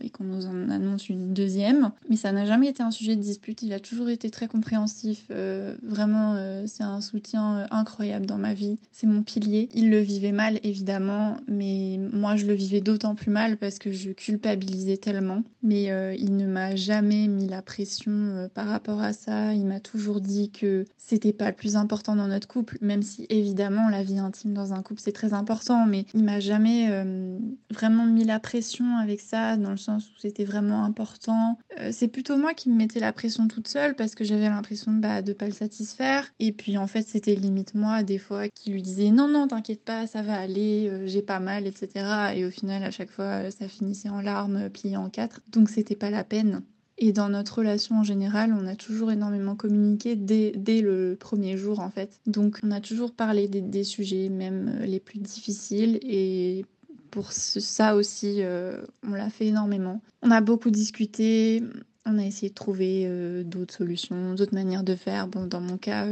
[0.00, 1.92] et qu'on nous en annonce une deuxième.
[2.08, 5.26] Mais ça n'a jamais été un sujet de dispute, il a toujours été très compréhensif.
[5.30, 8.78] Euh, vraiment, euh, c'est un soutien incroyable dans ma vie.
[8.90, 9.68] C'est mon pilier.
[9.74, 13.92] Il le vivait mal, évidemment, mais moi je le vivais d'autant plus mal parce que
[13.92, 15.42] je culpabilisais tellement.
[15.62, 19.52] Mais il ne m'a jamais mis la pression par rapport à ça.
[19.52, 23.26] Il m'a toujours dit que c'était pas le plus important dans notre couple, même si
[23.28, 25.34] évidemment la vie intime dans un couple c'est très
[25.74, 27.38] mais il m'a jamais euh,
[27.70, 31.58] vraiment mis la pression avec ça, dans le sens où c'était vraiment important.
[31.80, 34.92] Euh, c'est plutôt moi qui me mettais la pression toute seule parce que j'avais l'impression
[34.92, 36.30] bah, de pas le satisfaire.
[36.38, 39.84] Et puis en fait, c'était limite moi, des fois, qui lui disais non, non, t'inquiète
[39.84, 42.32] pas, ça va aller, euh, j'ai pas mal, etc.
[42.36, 45.40] Et au final, à chaque fois, ça finissait en larmes, pliées en quatre.
[45.48, 46.62] Donc c'était pas la peine.
[46.98, 51.80] Et dans notre relation en général, on a toujours énormément communiqué dès, le premier jour
[51.80, 52.20] en fait.
[52.26, 56.64] Donc on a toujours parlé des, sujets même euh, les plus difficiles et
[57.10, 60.00] pour ça aussi, euh, on l'a fait énormément.
[60.22, 61.62] On a beaucoup discuté,
[62.06, 65.28] on a essayé de trouver euh, d'autres solutions, d'autres manières de faire.
[65.28, 66.06] Bon, dans mon cas,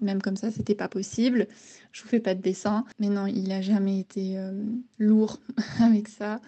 [0.00, 1.48] même comme ça, c'était pas possible.
[1.92, 4.36] Je vous fais pas de dessin, mais non, il a jamais été
[4.98, 5.38] lourd
[5.80, 6.40] avec ça.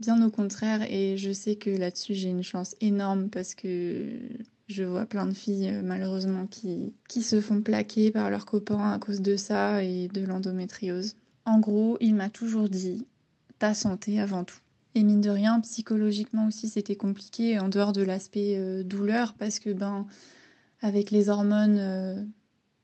[0.00, 4.18] Bien au contraire, et je sais que là-dessus j'ai une chance énorme parce que
[4.68, 8.98] je vois plein de filles euh, malheureusement qui, se font plaquer par leurs copains à
[8.98, 11.14] cause de ça et de l'endométriose.
[11.44, 13.06] En gros, il m'a toujours dit
[13.58, 14.58] ta santé avant tout.
[14.96, 19.58] Et mine de rien, psychologiquement aussi, c'était compliqué en dehors de l'aspect euh, douleur parce
[19.58, 20.06] que ben
[20.80, 22.22] avec les hormones euh,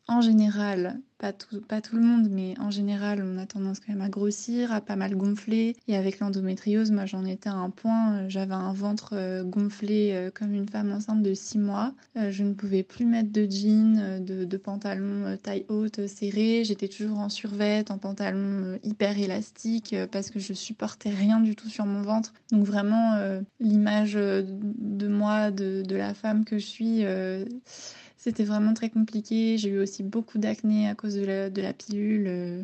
[0.06, 3.92] en général, pas tout, pas tout le monde, mais en général, on a tendance quand
[3.92, 5.76] même à grossir, à pas mal gonfler.
[5.86, 10.12] Et avec l'endométriose, moi j'en étais à un point, euh, j'avais un ventre euh, gonflé
[10.12, 11.92] euh, comme une femme enceinte de 6 mois.
[12.16, 16.64] Je ne pouvais plus mettre de jeans, de, de pantalons taille haute serrés.
[16.64, 21.68] J'étais toujours en survêt, en pantalon hyper élastique parce que je supportais rien du tout
[21.68, 22.32] sur mon ventre.
[22.50, 23.18] Donc vraiment,
[23.60, 27.04] l'image de moi, de, de, la femme que je suis
[28.20, 29.56] c'était vraiment très compliqué.
[29.56, 32.26] J'ai eu aussi beaucoup d'acné à cause de la, pilule.
[32.28, 32.62] Euh,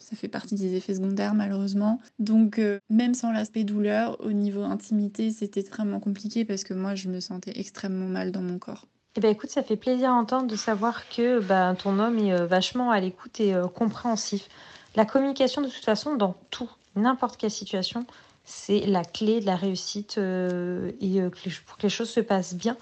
[0.00, 2.00] ça fait partie des effets secondaires malheureusement.
[2.18, 6.96] Donc euh, même sans l'aspect douleur, au niveau intimité, c'était extrêmement compliqué parce que moi
[6.96, 8.86] je me sentais extrêmement mal dans mon corps.
[9.16, 12.46] Eh ben écoute, ça fait plaisir d'entendre de savoir que bah, ton homme est euh,
[12.46, 14.48] vachement à l'écoute et compréhensif.
[14.96, 18.06] La communication de toute façon dans tout, n'importe quelle situation,
[18.46, 21.20] c'est la clé de la réussite et
[21.66, 22.76] pour que les choses se passent bien.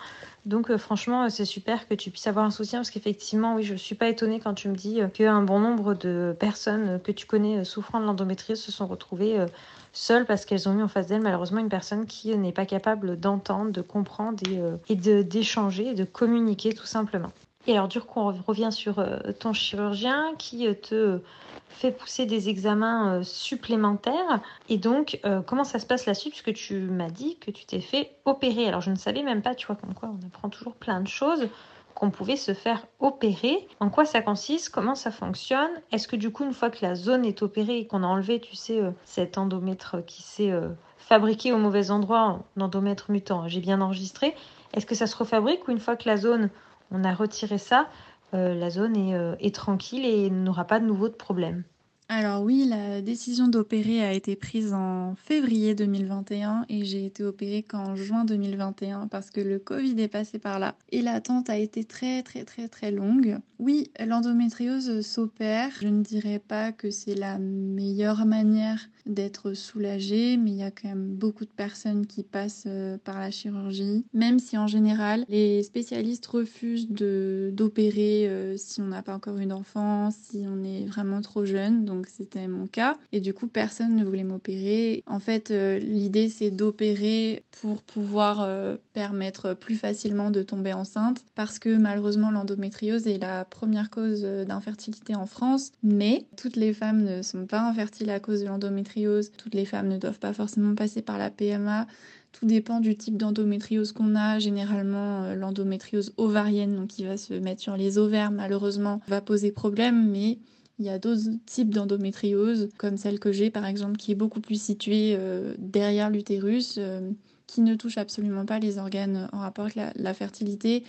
[0.46, 3.62] Donc euh, franchement, euh, c'est super que tu puisses avoir un soutien parce qu'effectivement, oui,
[3.62, 7.00] je ne suis pas étonnée quand tu me dis euh, qu'un bon nombre de personnes
[7.02, 9.44] que tu connais souffrant de l'endométriose se sont retrouvées
[9.92, 13.18] seules parce qu'elles ont eu en face d'elles malheureusement une personne qui n'est pas capable
[13.18, 17.30] d'entendre, de comprendre et, et d'échanger et de communiquer tout simplement.
[17.66, 21.20] Et alors, du coup, on revient sur euh, ton chirurgien qui euh, te
[21.68, 24.40] fait pousser des examens supplémentaires.
[24.68, 26.32] Et donc, comment ça se passe la suite?
[26.32, 28.68] Puisque tu m'as dit que tu t'es fait opérer.
[28.68, 31.08] Alors, je ne savais même pas, tu vois, comme quoi on apprend toujours plein de
[31.08, 31.48] choses
[31.94, 33.66] qu'on pouvait se faire opérer.
[33.80, 34.70] En quoi ça consiste?
[34.70, 35.70] Comment ça fonctionne?
[35.92, 38.40] Est-ce que du coup, une fois que la zone est opérée et qu'on a enlevé,
[38.40, 43.46] tu sais, euh, cet endomètre qui s'est euh, fabriqué au mauvais endroit, un endomètre mutant,
[43.48, 44.34] j'ai bien enregistré,
[44.74, 46.50] est-ce que ça se refabrique ou une fois que la zone,
[46.94, 47.88] on a retiré ça,
[48.32, 51.64] euh, la zone est, est tranquille et n'aura pas de nouveau de problème
[52.10, 57.62] alors oui, la décision d'opérer a été prise en février 2021 et j'ai été opérée
[57.62, 61.82] qu'en juin 2021 parce que le Covid est passé par là et l'attente a été
[61.84, 63.38] très très très très longue.
[63.58, 65.70] Oui, l'endométriose s'opère.
[65.80, 70.70] Je ne dirais pas que c'est la meilleure manière d'être soulagée, mais il y a
[70.70, 75.24] quand même beaucoup de personnes qui passent euh, par la chirurgie, même si en général
[75.28, 80.86] les spécialistes refusent d'opérer euh, si on n'a pas encore eu d'enfant, si on est
[80.86, 82.96] vraiment trop jeune donc c'était mon cas.
[83.12, 85.02] Et du coup, personne ne voulait m'opérer.
[85.06, 88.48] En fait, euh, l'idée, c'est d'opérer pour pouvoir
[88.92, 95.14] permettre plus facilement de tomber enceinte, parce que malheureusement, l'endométriose est la première cause d'infertilité
[95.14, 95.72] en France.
[95.82, 98.93] Mais toutes les femmes ne sont pas infertiles à cause de l'endométriose.
[99.36, 101.86] Toutes les femmes ne doivent pas forcément passer par la PMA.
[102.32, 104.38] Tout dépend du type d'endométriose qu'on a.
[104.38, 110.10] Généralement, l'endométriose ovarienne, donc qui va se mettre sur les ovaires, malheureusement, va poser problème.
[110.10, 110.38] Mais
[110.78, 114.40] il y a d'autres types d'endométriose, comme celle que j'ai par exemple, qui est beaucoup
[114.40, 117.10] plus située euh, derrière l'utérus, euh,
[117.46, 120.82] qui ne touche absolument pas les organes en rapport avec la fertilité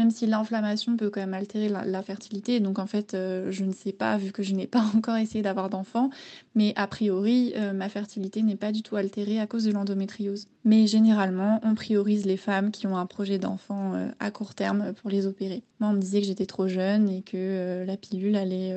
[0.00, 2.58] même si l'inflammation peut quand même altérer la, fertilité.
[2.58, 5.42] Donc en fait, euh, je ne sais pas, vu que je n'ai pas encore essayé
[5.42, 6.08] d'avoir d'enfants,
[6.54, 10.46] mais a priori, euh, ma fertilité n'est pas du tout altérée à cause de l'endométriose.
[10.64, 14.94] Mais généralement, on priorise les femmes qui ont un projet d'enfant euh, à court terme
[14.94, 15.62] pour les opérer.
[15.80, 18.74] Moi, on me disait que j'étais trop jeune et que la pilule allait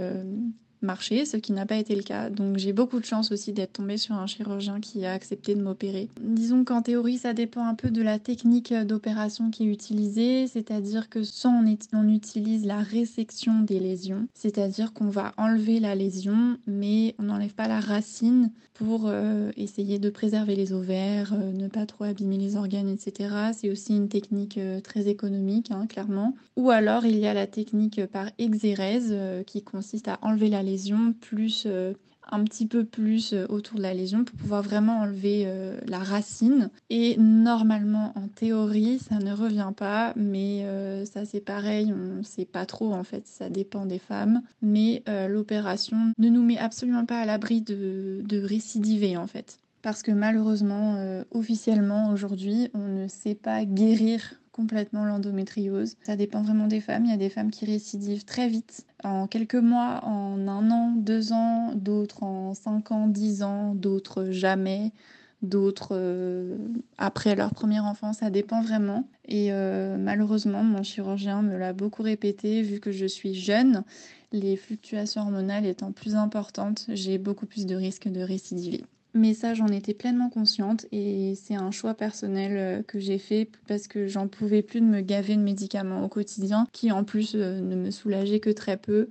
[0.84, 2.30] marcher, ce qui n'a pas été le cas.
[2.30, 5.62] Donc j'ai beaucoup de chance aussi d'être tombée sur un chirurgien qui a accepté de
[5.62, 6.10] m'opérer.
[6.22, 11.10] Disons qu'en théorie, ça dépend un peu de la technique d'opération qui est utilisée, c'est-à-dire
[11.10, 17.16] que soit on, utilise la résection des lésions, c'est-à-dire qu'on va enlever la lésion, mais
[17.20, 21.86] on n'enlève pas la racine pour euh, essayer de préserver les ovaires, euh, ne pas
[21.86, 23.30] trop abîmer les organes, etc.
[23.54, 26.36] C'est aussi une technique euh, très économique, hein, clairement.
[26.56, 29.16] Ou alors il y a la technique par exérèse
[29.48, 30.73] qui consiste à enlever la lésion
[31.20, 31.94] plus euh,
[32.32, 36.00] un petit peu plus euh, autour de la lésion pour pouvoir vraiment enlever euh, la
[36.00, 36.70] racine.
[36.90, 40.66] Et normalement, en théorie, ça ne revient pas, mais
[41.06, 44.42] ça c'est pareil, on sait pas trop en fait, ça dépend des femmes.
[44.62, 49.60] Mais l'opération ne nous met absolument pas à l'abri de, de récidiver en fait.
[49.82, 55.98] Parce que malheureusement, officiellement aujourd'hui, on ne sait pas guérir complètement l'endométriose.
[56.04, 57.04] Ça dépend vraiment des femmes.
[57.06, 60.94] Il y a des femmes qui récidivent très vite, en quelques mois, en un an,
[60.96, 64.94] deux ans, d'autres en cinq ans, dix ans, d'autres jamais,
[65.42, 66.56] d'autres euh,
[66.98, 68.14] après leur premier enfant.
[68.14, 69.10] Ça dépend vraiment.
[69.28, 73.84] Et euh, malheureusement, mon chirurgien me l'a beaucoup répété, vu que je suis jeune.
[74.32, 78.84] Les fluctuations hormonales étant plus importantes, j'ai beaucoup plus de risques de récidiver.
[79.16, 83.48] Mais ça, j'en étais pleinement consciente et c'est un choix personnel euh, que j'ai fait
[83.68, 87.36] parce que j'en pouvais plus de me gaver de médicaments au quotidien qui en plus
[87.36, 89.10] euh, ne me soulageaient que très peu.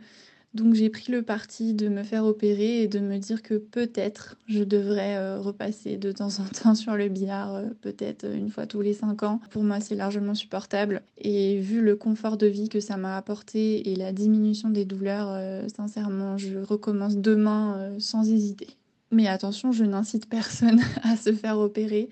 [0.54, 4.36] Donc j'ai pris le parti de me faire opérer et de me dire que peut-être
[4.48, 8.80] je devrais euh, repasser de temps en temps sur le billard, peut-être une fois tous
[8.80, 9.40] les cinq ans.
[9.50, 11.02] Pour moi, c'est largement supportable.
[11.16, 15.40] Et vu le confort de vie que ça m'a apporté et la diminution des douleurs,
[15.74, 18.76] sincèrement, je recommence demain sans hésiter.
[19.12, 22.08] Mais attention, je n'incite personne à se faire opérer.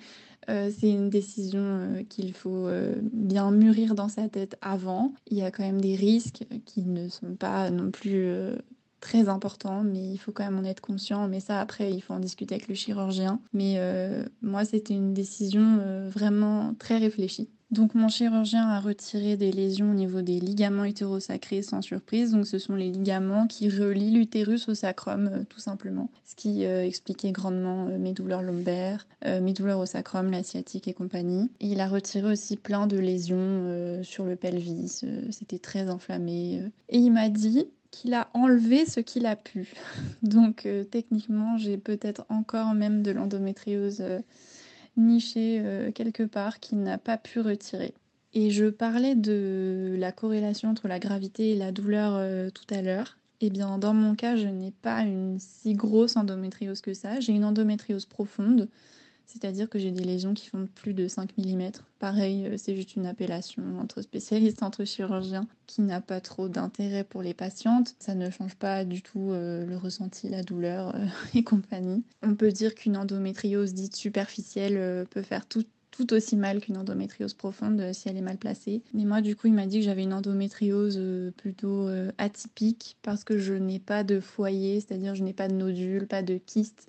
[0.49, 5.13] Euh, c'est une décision euh, qu'il faut euh, bien mûrir dans sa tête avant.
[5.31, 8.33] Il y a quand même des risques qui ne sont pas non plus
[9.01, 11.27] très importants, mais il faut quand même en être conscient.
[11.29, 13.41] Mais ça, après, il faut en discuter avec le chirurgien.
[13.53, 13.81] Mais
[14.43, 17.49] moi, c'était une décision vraiment très réfléchie.
[17.71, 22.33] Donc mon chirurgien a retiré des lésions au niveau des ligaments hétérosacrés sans surprise.
[22.33, 26.11] Donc ce sont les ligaments qui relient l'utérus au sacrum euh, tout simplement.
[26.25, 30.89] Ce qui euh, expliquait grandement euh, mes douleurs lombaires, mes douleurs au sacrum, la sciatique
[30.89, 31.51] et compagnie.
[31.61, 35.03] Et il a retiré aussi plein de lésions sur le pelvis.
[35.31, 36.63] C'était très inflammé.
[36.89, 39.73] Et il m'a dit qu'il a enlevé ce qu'il a pu.
[40.23, 44.03] Donc techniquement j'ai peut-être encore même de l'endométriose
[44.97, 47.95] niché euh, quelque part qu'il n'a pas pu retirer.
[48.33, 52.81] Et je parlais de la corrélation entre la gravité et la douleur euh, tout à
[52.81, 53.19] l'heure.
[53.41, 57.21] Eh bien, dans mon cas, je n'ai pas une si grosse endométriose que ça.
[57.21, 58.69] J'ai une endométriose profonde,
[59.33, 61.71] c'est-à-dire que j'ai des lésions qui font plus de 5 mm.
[61.99, 67.05] Pareil, euh, c'est juste une appellation entre spécialistes, entre chirurgiens, qui n'a pas trop d'intérêt
[67.05, 67.95] pour les patientes.
[67.99, 70.95] Ça ne change pas du tout euh, le ressenti, la douleur
[71.35, 72.05] et compagnie.
[72.23, 75.65] On peut dire qu'une endométriose dite superficielle peut faire tout
[76.13, 78.83] aussi mal qu'une endométriose profonde euh, si elle est mal placée.
[78.95, 82.97] Mais moi, du coup, il m'a dit que j'avais une endométriose euh, plutôt euh, atypique
[83.03, 86.39] parce que je n'ai pas de foyer, c'est-à-dire je n'ai pas de nodules, pas de
[86.39, 86.89] kystes,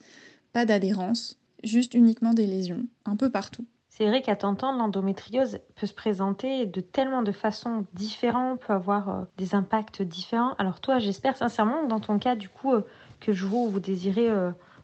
[0.54, 3.66] pas d'adhérence, juste uniquement des lésions, un peu partout.
[3.90, 9.28] C'est vrai qu'à t'entendre, l'endométriose peut se présenter de tellement de façons différentes, peut avoir
[9.38, 10.54] des impacts différents.
[10.58, 12.74] Alors toi, j'espère sincèrement dans ton cas, du coup,
[13.20, 14.30] que je vous, vous désirez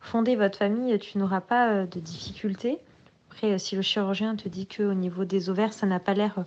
[0.02, 2.80] fonder votre famille, tu n'auras pas de difficultés.
[3.38, 6.40] Après, euh, si le chirurgien te dit qu'au niveau des ovaires, ça n'a pas l'air
[6.40, 6.44] euh,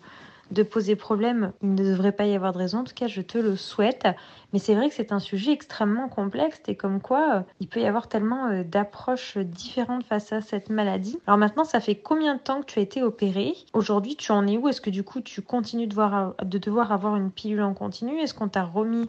[0.50, 2.78] de poser problème, il ne devrait pas y avoir de raison.
[2.78, 4.06] En tout cas, je te le souhaite.
[4.52, 7.80] Mais c'est vrai que c'est un sujet extrêmement complexe et comme quoi euh, il peut
[7.80, 11.18] y avoir tellement d'approches différentes face à cette maladie.
[11.26, 13.54] Alors maintenant, ça fait combien de temps que tu as été opérée?
[13.72, 14.68] Aujourd'hui, tu en es où?
[14.68, 18.18] Est-ce que du coup, tu continues de, de devoir avoir une pilule en continu?
[18.18, 19.08] Est-ce qu'on t'a remis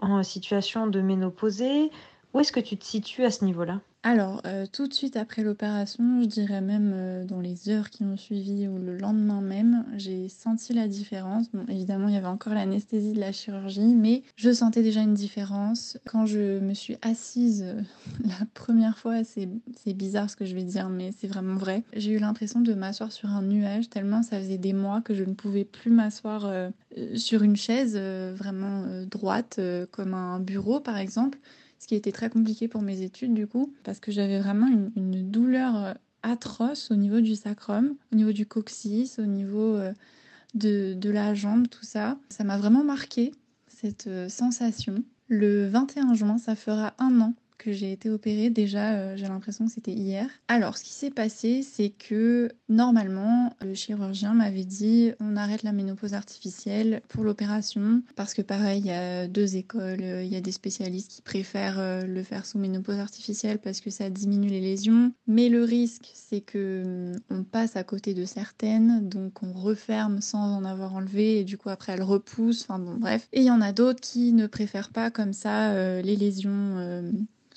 [0.00, 1.90] en situation de ménopausée?
[2.32, 3.80] Où est-ce que tu te situes à ce niveau-là?
[4.02, 8.02] Alors, euh, tout de suite après l'opération, je dirais même euh, dans les heures qui
[8.02, 11.50] ont suivi ou le lendemain même, j'ai senti la différence.
[11.52, 15.12] Bon, évidemment, il y avait encore l'anesthésie de la chirurgie, mais je sentais déjà une
[15.12, 15.98] différence.
[16.06, 17.82] Quand je me suis assise euh,
[18.24, 19.50] la première fois, c'est
[19.92, 21.82] bizarre ce que je vais dire, mais c'est vraiment vrai.
[21.92, 25.24] J'ai eu l'impression de m'asseoir sur un nuage, tellement ça faisait des mois que je
[25.24, 26.50] ne pouvais plus m'asseoir
[27.14, 29.60] sur une chaise vraiment droite,
[29.90, 31.38] comme un bureau par exemple
[31.80, 35.30] ce qui était très compliqué pour mes études du coup, parce que j'avais vraiment une,
[35.30, 39.92] douleur euh, atroce au niveau du sacrum, au niveau du coccyx, au niveau euh,
[40.54, 42.18] de, de la jambe, tout ça.
[42.28, 43.32] Ça m'a vraiment marqué,
[43.66, 45.02] cette euh, sensation.
[45.28, 48.48] Le 21 juin, ça fera un an que j'ai été opérée.
[48.48, 50.28] Déjà, euh, j'ai l'impression que c'était hier.
[50.48, 55.72] Alors, ce qui s'est passé, c'est que normalement, le chirurgien m'avait dit on arrête la
[55.72, 60.40] ménopause artificielle pour l'opération parce que pareil, il y a deux écoles, il y a
[60.40, 64.60] des spécialistes qui préfèrent euh, le faire sous ménopause artificielle parce que ça diminue les
[64.60, 65.12] lésions.
[65.26, 70.22] Mais le risque, c'est que hum, on passe à côté de certaines, donc on referme
[70.22, 72.62] sans en avoir enlevé et du coup après elle repousse.
[72.62, 73.28] Enfin bon, bref.
[73.34, 77.10] Et il y en a d'autres qui ne préfèrent pas comme ça euh, les lésions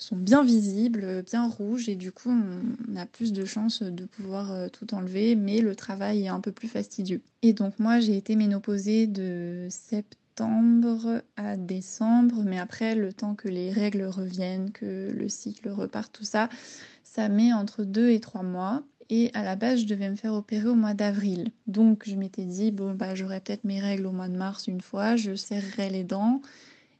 [0.04, 4.52] sont bien visibles, bien rouges et du coup on a plus de chances de pouvoir
[4.52, 7.22] euh, tout enlever mais le travail est un peu plus fastidieux.
[7.42, 13.48] Et donc moi j'ai été ménopausée de septembre à décembre mais après le temps que
[13.48, 16.48] les règles reviennent, que le cycle repart, tout ça,
[17.02, 18.82] ça met entre deux et trois mois.
[19.10, 21.50] Et à la base, je devais me faire opérer au mois d'avril.
[21.66, 24.80] Donc, je m'étais dit, bon, bah, j'aurai peut-être mes règles au mois de mars une
[24.80, 26.40] fois, je serrerai les dents,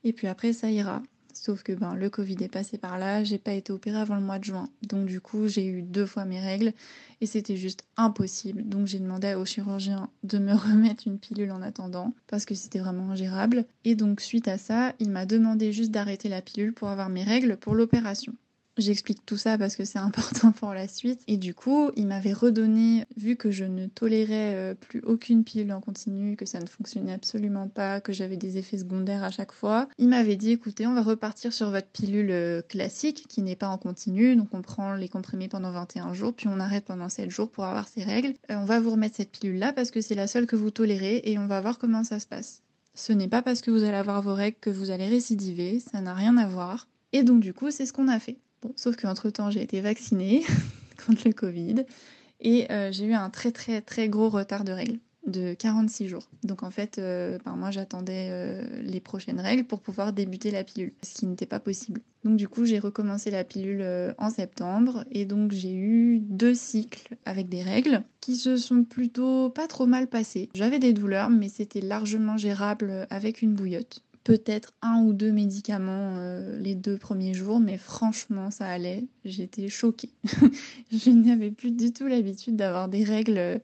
[0.04, 1.02] et puis après, ça ira.
[1.44, 4.22] Sauf que ben, le Covid est passé par là, j'ai pas été opérée avant le
[4.22, 4.70] mois de juin.
[4.80, 6.72] Donc du coup, j'ai eu deux fois mes règles
[7.20, 8.66] et c'était juste impossible.
[8.66, 12.78] Donc j'ai demandé au chirurgien de me remettre une pilule en attendant parce que c'était
[12.78, 13.66] vraiment ingérable.
[13.84, 17.24] Et donc suite à ça, il m'a demandé juste d'arrêter la pilule pour avoir mes
[17.24, 18.32] règles pour l'opération.
[18.76, 21.20] J'explique tout ça parce que c'est important pour la suite.
[21.28, 25.72] Et du coup, il m'avait redonné, vu que je ne tolérais euh, plus aucune pilule
[25.72, 29.52] en continu, que ça ne fonctionnait absolument pas, que j'avais des effets secondaires à chaque
[29.52, 33.56] fois, il m'avait dit écoutez, on va repartir sur votre pilule euh, classique qui n'est
[33.56, 34.34] pas en continu.
[34.34, 37.64] Donc on prend les comprimés pendant 21 jours, puis on arrête pendant 7 jours pour
[37.64, 38.34] avoir ses règles.
[38.50, 41.22] Euh, on va vous remettre cette pilule-là parce que c'est la seule que vous tolérez
[41.24, 42.62] et on va voir comment ça se passe.
[42.94, 46.00] Ce n'est pas parce que vous allez avoir vos règles que vous allez récidiver, ça
[46.00, 46.88] n'a rien à voir.
[47.12, 48.38] Et donc du coup, c'est ce qu'on a fait
[48.76, 50.44] sauf qu'entre-temps, j'ai été vaccinée
[51.06, 51.84] contre le Covid
[52.40, 56.28] et euh, j'ai eu un très très très gros retard de règles de 46 jours.
[56.42, 60.64] Donc en fait, euh, ben, moi j'attendais euh, les prochaines règles pour pouvoir débuter la
[60.64, 62.02] pilule, ce qui n'était pas possible.
[62.24, 67.16] Donc du coup j'ai recommencé la pilule en septembre et donc j'ai eu deux cycles
[67.24, 70.50] avec des règles qui se sont plutôt pas trop mal passées.
[70.54, 76.16] J'avais des douleurs mais c'était largement gérable avec une bouillotte peut-être un ou deux médicaments
[76.16, 79.04] euh, les deux premiers jours, mais franchement, ça allait.
[79.24, 80.10] J'étais choquée.
[80.92, 83.60] je n'avais plus du tout l'habitude d'avoir des règles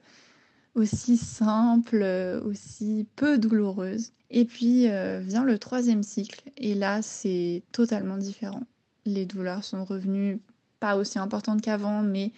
[0.75, 2.05] aussi simples,
[2.45, 4.11] aussi peu douloureuses.
[4.29, 8.63] Et puis euh, vient le troisième cycle, et là, c'est totalement différent.
[9.05, 10.39] Les douleurs sont revenues
[10.79, 12.31] pas aussi importantes qu'avant, mais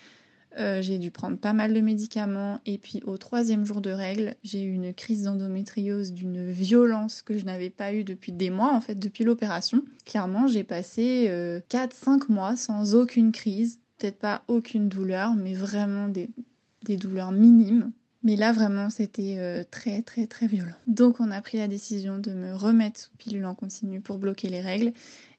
[0.60, 4.36] euh, j'ai dû prendre pas mal de médicaments et puis au troisième jour de règle,
[4.44, 8.74] j'ai eu une crise d'endométriose d'une violence que je n'avais pas eue depuis des mois,
[8.74, 9.84] en fait depuis l'opération.
[10.06, 16.08] Clairement, j'ai passé 4-5 euh, mois sans aucune crise, peut-être pas aucune douleur, mais vraiment
[16.08, 16.30] des,
[16.98, 17.92] douleurs minimes.
[18.22, 20.76] Mais là, vraiment, c'était euh, très, très, très violent.
[20.88, 24.48] Donc, on a pris la décision de me remettre sous pilule en continu pour bloquer
[24.48, 24.94] les règles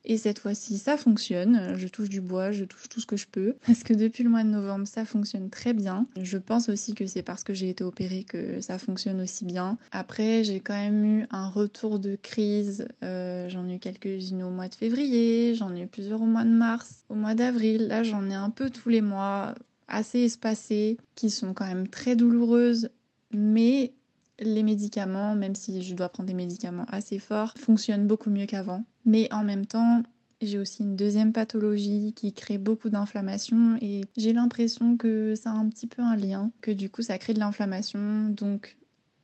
[0.05, 1.77] Et cette fois-ci, ça fonctionne.
[1.77, 3.55] Je touche du bois, je touche tout ce que je peux.
[3.67, 6.07] Parce que depuis le mois de novembre, ça fonctionne très bien.
[6.21, 9.79] Je pense aussi que c'est parce que j'ai été opérée que ça fonctionne aussi bien.
[9.93, 12.87] Après, j'ai quand même eu un retour de crise.
[13.03, 16.45] Euh, j'en ai eu quelques-unes au mois de février, j'en ai eu plusieurs au mois
[16.45, 17.89] de mars, au mois d'avril.
[17.89, 19.55] Là, j'en ai un peu tous les mois,
[19.89, 22.91] assez espacées, qui sont quand même très douloureuses.
[23.33, 23.93] Mais
[24.39, 28.85] les médicaments, même si je dois prendre des médicaments assez forts, fonctionnent beaucoup mieux qu'avant.
[29.05, 30.03] Mais en même temps,
[30.41, 35.55] j'ai aussi une deuxième pathologie qui crée beaucoup d'inflammation et j'ai l'impression que ça a
[35.55, 38.29] un petit peu un lien, que du coup ça crée de l'inflammation.
[38.29, 38.77] Donc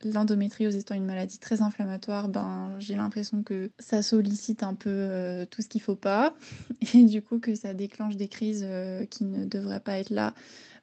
[0.03, 5.45] l'endométriose étant une maladie très inflammatoire, ben j'ai l'impression que ça sollicite un peu euh,
[5.45, 6.33] tout ce qu'il faut pas
[6.93, 10.33] et du coup que ça déclenche des crises euh, qui ne devraient pas être là.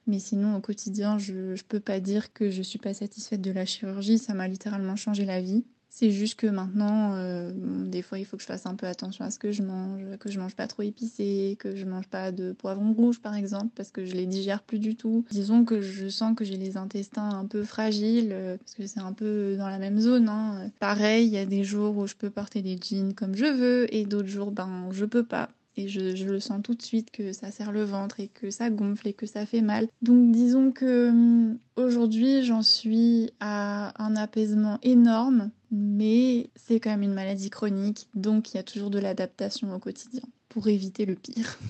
[0.07, 3.51] Mais sinon, au quotidien, je ne peux pas dire que je suis pas satisfaite de
[3.51, 4.17] la chirurgie.
[4.17, 5.63] Ça m'a littéralement changé la vie.
[5.91, 7.51] C'est juste que maintenant, euh,
[7.87, 10.17] des fois, il faut que je fasse un peu attention à ce que je mange,
[10.19, 13.71] que je mange pas trop épicé, que je mange pas de poivron rouge, par exemple,
[13.75, 15.25] parce que je les digère plus du tout.
[15.31, 18.99] Disons que je sens que j'ai les intestins un peu fragiles, euh, parce que c'est
[18.99, 20.29] un peu dans la même zone.
[20.29, 20.69] Hein.
[20.79, 23.93] Pareil, il y a des jours où je peux porter des jeans comme je veux,
[23.93, 27.31] et d'autres jours, ben, je peux pas et je, le sens tout de suite que
[27.31, 29.87] ça serre le ventre et que ça gonfle et que ça fait mal.
[30.01, 37.03] Donc disons que hum, aujourd'hui j'en suis à un apaisement énorme, mais c'est quand même
[37.03, 41.15] une maladie chronique, donc il y a toujours de l'adaptation au quotidien pour éviter le
[41.15, 41.57] pire.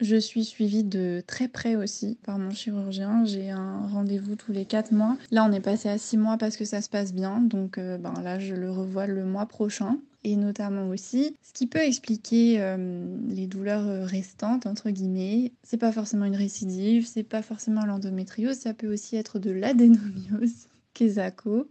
[0.00, 3.26] Je suis suivie de très près aussi par mon chirurgien.
[3.26, 5.18] J'ai un rendez-vous tous les 4 mois.
[5.30, 7.42] Là, on est passé à 6 mois parce que ça se passe bien.
[7.42, 11.66] Donc euh, ben, là, je le revois le mois prochain et notamment aussi ce qui
[11.66, 15.52] peut expliquer euh, les douleurs euh, restantes entre guillemets.
[15.62, 20.68] C'est pas forcément une récidive, c'est pas forcément l'endométriose, ça peut aussi être de l'adénomiose,
[20.94, 21.68] Kesako.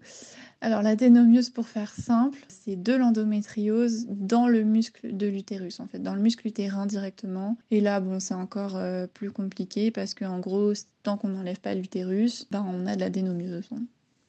[0.62, 6.00] Alors l'adénomiose pour faire simple, c'est de l'endométriose dans le muscle de l'utérus en fait,
[6.00, 7.58] dans le muscle utérin directement.
[7.72, 10.74] Et là bon, c'est encore euh, plus compliqué parce qu'en gros,
[11.04, 13.70] tant qu'on n'enlève pas l'utérus, ben, on a de l'adénomiose.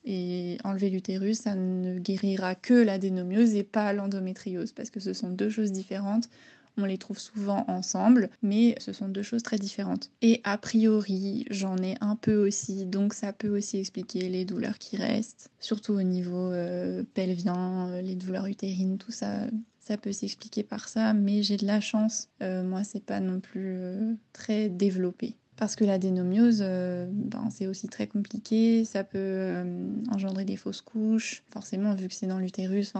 [0.05, 5.31] Et enlever l'utérus, ça ne guérira que l'adénomiose et pas l'endométriose, parce que ce sont
[5.31, 6.29] deux choses différentes.
[6.77, 10.11] On les trouve souvent ensemble, mais ce sont deux choses très différentes.
[10.23, 14.79] Et a priori, j'en ai un peu aussi, donc ça peut aussi expliquer les douleurs
[14.79, 19.47] qui restent, surtout au niveau euh, pelvien, euh, les douleurs utérines, tout ça.
[19.81, 22.29] Ça peut s'expliquer par ça, mais j'ai de la chance.
[22.43, 25.35] Euh, moi, c'est pas non plus très développé.
[25.61, 30.81] Parce que l'adénomiose, euh, ben, c'est aussi très compliqué, ça peut euh, engendrer des fausses
[30.81, 32.95] couches, forcément vu que c'est dans l'utérus,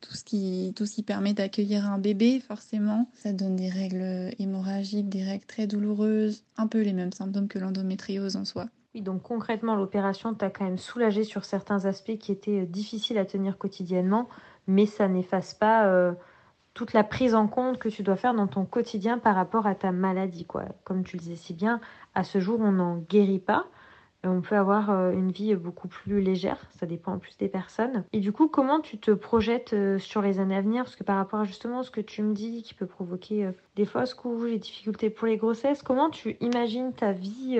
[0.00, 3.08] tout ce qui, tout ce qui permet d'accueillir un bébé, forcément.
[3.14, 7.60] Ça donne des règles hémorragiques, des règles très douloureuses, un peu les mêmes symptômes que
[7.60, 8.66] l'endométriose en soi.
[8.96, 13.18] Oui, donc concrètement, l'opération t'a quand même soulagé sur certains aspects qui étaient euh, difficiles
[13.18, 14.28] à tenir quotidiennement,
[14.66, 16.12] mais ça n'efface pas
[16.74, 19.74] toute la prise en compte que tu dois faire dans ton quotidien par rapport à
[19.74, 20.44] ta maladie.
[20.44, 20.64] Quoi.
[20.82, 21.80] Comme tu le disais si bien,
[22.14, 23.66] à ce jour, on n'en guérit pas.
[24.26, 28.04] On peut avoir euh, une vie beaucoup plus légère, ça dépend en plus des personnes.
[28.12, 30.84] Et du coup, comment tu te projettes euh, sur les années à venir?
[30.84, 33.52] Parce que par rapport à justement ce que tu me dis, qui peut provoquer euh,
[33.76, 37.58] des fausses couches, des difficultés pour les grossesses, comment tu imagines ta vie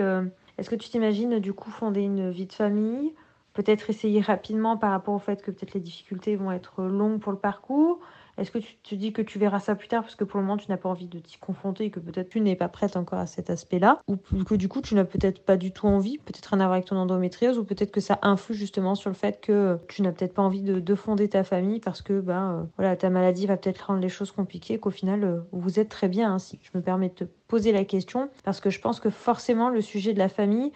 [0.58, 3.12] Est-ce que tu t'imagines du coup fonder une vie de famille?
[3.52, 7.32] Peut-être essayer rapidement par rapport au fait que peut-être les difficultés vont être longues pour
[7.32, 8.00] le parcours?
[8.38, 10.46] Est-ce que tu te dis que tu verras ça plus tard parce que pour le
[10.46, 12.96] moment tu n'as pas envie de t'y confronter et que peut-être tu n'es pas prête
[12.96, 16.18] encore à cet aspect-là Ou que du coup tu n'as peut-être pas du tout envie,
[16.18, 19.40] peut-être rien à avec ton endométriose ou peut-être que ça influe justement sur le fait
[19.40, 23.10] que tu n'as peut-être pas envie de, fonder ta famille parce que ben, voilà, ta
[23.10, 26.60] maladie va peut-être rendre les choses compliquées qu'au final euh, vous êtes très bien ainsi.
[26.62, 29.80] Je me permets de te poser la question parce que je pense que forcément le
[29.80, 30.72] sujet de la famille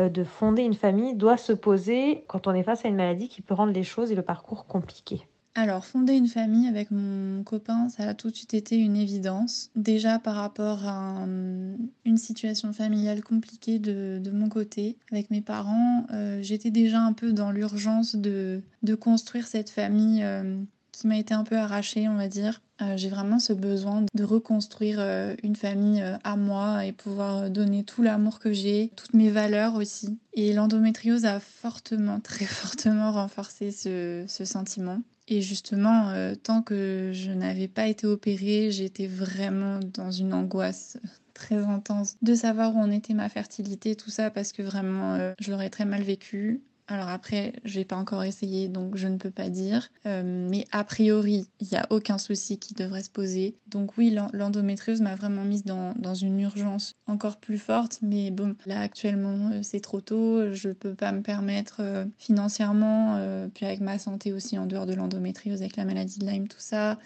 [0.00, 3.28] euh, de fonder une famille doit se poser quand on est face à une maladie
[3.28, 5.26] qui peut rendre les choses et le parcours compliqués.
[5.60, 9.70] Alors, fonder une famille avec mon copain, ça a tout de suite été une évidence.
[9.74, 14.96] Déjà par rapport à euh, une situation familiale compliquée de, mon côté.
[15.10, 18.62] Avec mes parents, euh, j'étais déjà un peu dans l'urgence de,
[19.00, 22.60] construire cette famille euh, qui m'a été un peu arrachée, on va dire.
[22.94, 25.00] J'ai vraiment ce besoin de reconstruire
[25.42, 30.16] une famille à moi et pouvoir donner tout l'amour que j'ai, toutes mes valeurs aussi.
[30.34, 35.00] Et l'endométriose a fortement, très fortement renforcé ce sentiment.
[35.30, 40.96] Et justement, euh, tant que je n'avais pas été opérée, j'étais vraiment dans une angoisse
[41.34, 45.34] très intense de savoir où en était ma fertilité, tout ça, parce que vraiment, euh,
[45.38, 46.62] je l'aurais très mal vécu.
[46.90, 49.90] Alors après, je n'ai pas encore essayé, donc je ne peux pas dire.
[50.06, 53.58] Euh, mais a priori, il n'y a aucun souci qui devrait se poser.
[53.66, 57.98] Donc oui, l'endométriose m'a vraiment mise dans, une urgence encore plus forte.
[58.00, 60.54] Mais bon, là actuellement, euh, c'est trop tôt.
[60.54, 63.20] Je ne peux pas me permettre euh, financièrement,
[63.54, 66.56] puis avec ma santé aussi en dehors de l'endométriose, avec la maladie de Lyme, tout
[66.58, 66.98] ça.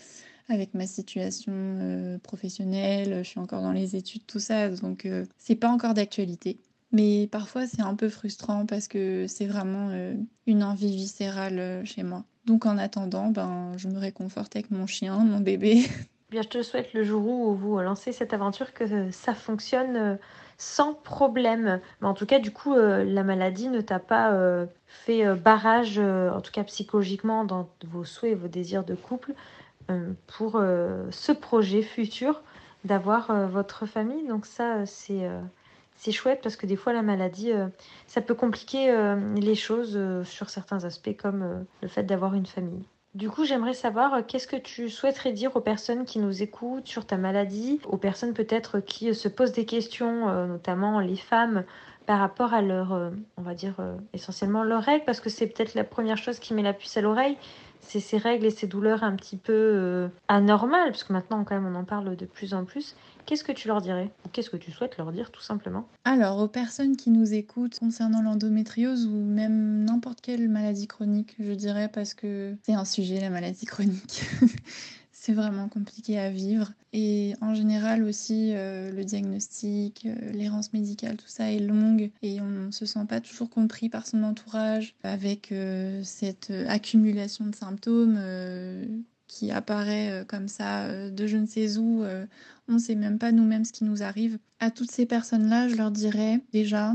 [0.48, 5.08] avec ma situation professionnelle, je suis encore dans les études, tout ça, donc
[5.38, 6.60] c'est pas encore d'actualité.
[6.92, 9.90] Mais parfois c'est un peu frustrant parce que c'est vraiment
[10.46, 12.24] une envie viscérale chez moi.
[12.44, 15.84] Donc en attendant, ben, je me réconforte avec mon chien, mon bébé.
[16.30, 20.18] Bien, je te souhaite le jour où vous lancez cette aventure que ça fonctionne
[20.62, 21.80] sans problème.
[22.00, 25.34] Mais en tout cas, du coup, euh, la maladie ne t'a pas euh, fait euh,
[25.34, 29.34] barrage, en tout cas psychologiquement, dans vos souhaits et vos désirs de couple
[30.26, 30.52] pour
[31.10, 32.40] ce projet futur
[32.84, 34.26] d'avoir votre famille.
[34.26, 35.28] Donc ça, c'est
[36.02, 37.52] c'est chouette parce que des fois la maladie,
[38.06, 38.92] ça peut compliquer
[39.36, 42.86] les choses sur certains aspects comme le fait d'avoir une famille.
[43.14, 46.88] Du coup, j'aimerais savoir euh, qu'est-ce que tu souhaiterais dire aux personnes qui nous écoutent
[46.88, 51.16] sur ta maladie, aux personnes peut-être qui euh, se posent des questions, euh, notamment les
[51.16, 51.64] femmes,
[52.06, 53.76] par rapport à leur, on va dire
[54.12, 57.00] essentiellement leurs règles, parce que c'est peut-être la première chose qui met la puce à
[57.00, 57.36] l'oreille,
[57.78, 61.72] c'est ces règles et ces douleurs un petit peu anormales, parce que maintenant quand même
[61.72, 62.96] on en parle de plus en plus.
[63.26, 66.48] Qu'est-ce que tu leur dirais qu'est-ce que tu souhaites leur dire tout simplement Alors, aux
[66.48, 72.14] personnes qui nous écoutent concernant l'endométriose ou même n'importe quelle maladie chronique, je dirais, parce
[72.14, 74.22] que c'est un sujet, la maladie chronique.
[75.12, 76.72] c'est vraiment compliqué à vivre.
[76.92, 82.40] Et en général aussi, euh, le diagnostic, euh, l'errance médicale, tout ça est longue et
[82.40, 87.54] on ne se sent pas toujours compris par son entourage avec euh, cette accumulation de
[87.54, 88.18] symptômes
[89.32, 92.04] qui apparaît comme ça de je ne sais où
[92.68, 94.38] on ne sait même pas nous-mêmes ce qui nous arrive.
[94.60, 96.94] À toutes ces personnes-là, je leur dirais déjà,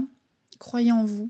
[0.59, 1.29] croyez en vous,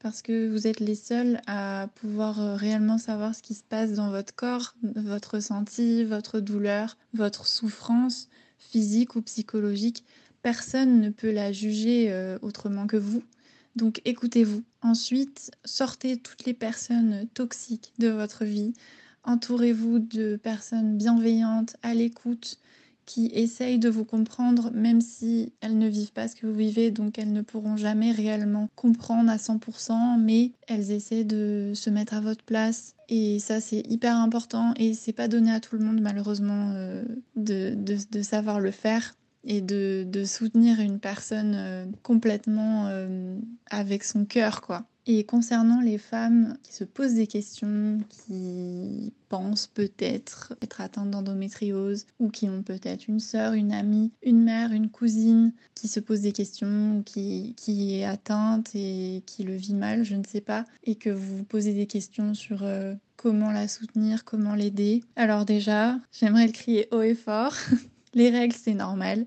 [0.00, 3.92] parce que vous êtes les seuls à pouvoir euh, réellement savoir ce qui se passe
[3.92, 8.28] dans votre corps, votre ressenti, votre douleur, votre souffrance
[8.58, 10.04] physique ou psychologique.
[10.42, 13.22] Personne ne peut la juger euh, autrement que vous.
[13.74, 14.62] Donc écoutez-vous.
[14.82, 18.74] Ensuite, sortez toutes les personnes toxiques de votre vie.
[19.24, 22.58] Entourez-vous de personnes bienveillantes, à l'écoute,
[23.08, 26.90] qui essayent de vous comprendre, même si elles ne vivent pas ce que vous vivez,
[26.90, 32.12] donc elles ne pourront jamais réellement comprendre à 100%, mais elles essaient de se mettre
[32.12, 32.94] à votre place.
[33.08, 37.02] Et ça, c'est hyper important et c'est pas donné à tout le monde, malheureusement, euh,
[37.34, 43.38] de, savoir le faire et de, de soutenir une personne euh, complètement euh,
[43.70, 44.84] avec son cœur, quoi.
[45.10, 52.04] Et concernant les femmes qui se posent des questions, qui pensent peut-être être atteintes d'endométriose,
[52.18, 56.20] ou qui ont peut-être une sœur, une amie, une mère, une cousine qui se pose
[56.20, 60.66] des questions, qui, qui est atteinte et qui le vit mal, je ne sais pas,
[60.84, 65.02] et que vous posez des questions sur euh, comment la soutenir, comment l'aider.
[65.16, 67.54] Alors déjà, j'aimerais le crier haut et fort.
[68.12, 69.24] les règles, c'est normal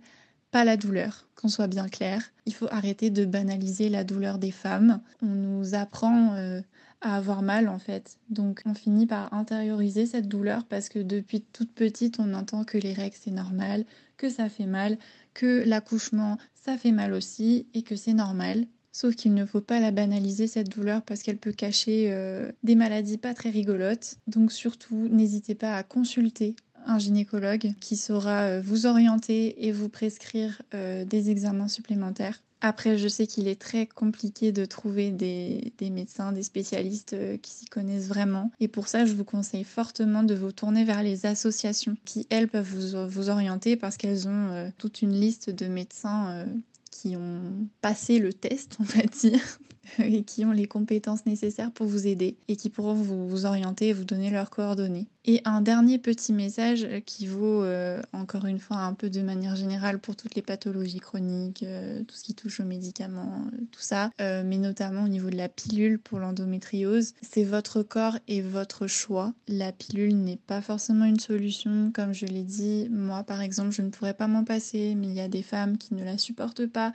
[0.51, 2.21] pas la douleur, qu'on soit bien clair.
[2.45, 5.01] Il faut arrêter de banaliser la douleur des femmes.
[5.21, 6.61] On nous apprend euh,
[7.01, 8.17] à avoir mal en fait.
[8.29, 12.77] Donc on finit par intérioriser cette douleur parce que depuis toute petite, on entend que
[12.77, 13.85] les règles c'est normal,
[14.17, 14.97] que ça fait mal,
[15.33, 18.65] que l'accouchement ça fait mal aussi et que c'est normal.
[18.93, 22.75] Sauf qu'il ne faut pas la banaliser cette douleur parce qu'elle peut cacher euh, des
[22.75, 24.17] maladies pas très rigolotes.
[24.27, 26.55] Donc surtout, n'hésitez pas à consulter
[26.85, 32.41] un gynécologue qui saura euh, vous orienter et vous prescrire euh, des examens supplémentaires.
[32.63, 37.51] Après, je sais qu'il est très compliqué de trouver des, médecins, des spécialistes euh, qui
[37.51, 38.51] s'y connaissent vraiment.
[38.59, 42.47] Et pour ça, je vous conseille fortement de vous tourner vers les associations qui, elles,
[42.47, 46.45] peuvent vous, vous orienter parce qu'elles ont toute une liste de médecins
[46.91, 49.41] qui ont passé le test, on va dire,
[49.99, 53.93] et qui ont les compétences nécessaires pour vous aider et qui pourront vous, orienter et
[53.93, 55.07] vous donner leurs coordonnées.
[55.25, 59.55] Et un dernier petit message qui vaut euh, encore une fois un peu de manière
[59.55, 63.81] générale pour toutes les pathologies chroniques, euh, tout ce qui touche aux médicaments, euh, tout
[63.81, 67.13] ça, mais notamment au niveau de la pilule pour l'endométriose.
[67.21, 69.33] C'est votre corps et votre choix.
[69.47, 72.87] La pilule n'est pas forcément une solution, comme je l'ai dit.
[72.89, 75.77] Moi, par exemple, je ne pourrais pas m'en passer, mais il y a des femmes
[75.77, 76.93] qui ne la supportent pas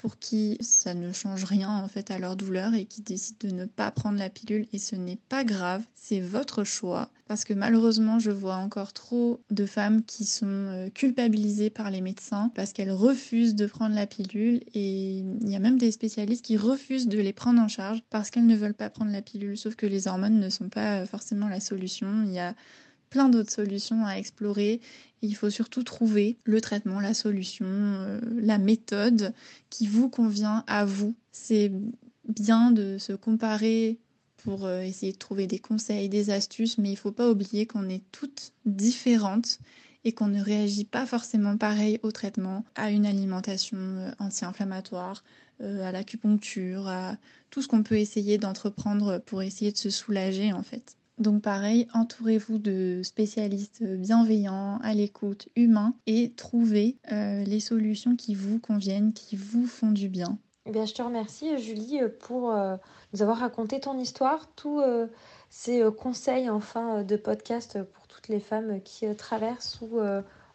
[0.00, 3.54] pour qui ça ne change rien en fait à leur douleur et qui décident de
[3.54, 4.66] ne pas prendre la pilule.
[4.72, 7.10] Et ce n'est pas grave, c'est votre choix.
[7.28, 12.00] Parce que malheureusement je vois encore trop de femmes qui sont euh, culpabilisées par les
[12.00, 14.62] médecins parce qu'elles refusent de prendre la pilule.
[14.72, 18.30] Et il y a même des spécialistes qui refusent de les prendre en charge parce
[18.30, 19.58] qu'elles ne veulent pas prendre la pilule.
[19.58, 22.54] Sauf que les hormones ne sont pas forcément la solution, il y a
[23.10, 24.80] plein d'autres solutions à explorer.
[25.22, 29.34] Il faut surtout trouver le traitement, la solution, euh, la méthode
[29.68, 31.14] qui vous convient à vous.
[31.32, 31.70] C'est
[32.28, 33.98] bien de se comparer
[34.38, 37.66] pour euh, essayer de trouver des conseils, des astuces, mais il ne faut pas oublier
[37.66, 39.58] qu'on est toutes différentes
[40.04, 45.22] et qu'on ne réagit pas forcément pareil au traitement, à une alimentation euh, anti-inflammatoire,
[45.62, 47.18] à l'acupuncture, à
[47.50, 50.96] tout ce qu'on peut essayer d'entreprendre pour essayer de se soulager en fait.
[51.20, 58.34] Donc pareil, entourez-vous de spécialistes bienveillants, à l'écoute, humains et trouvez euh, les solutions qui
[58.34, 60.38] vous conviennent, qui vous font du bien.
[60.64, 62.76] Eh bien, je te remercie Julie pour euh,
[63.12, 65.08] nous avoir raconté ton histoire, tous euh,
[65.50, 70.00] ces conseils enfin de podcast pour toutes les femmes qui traversent ou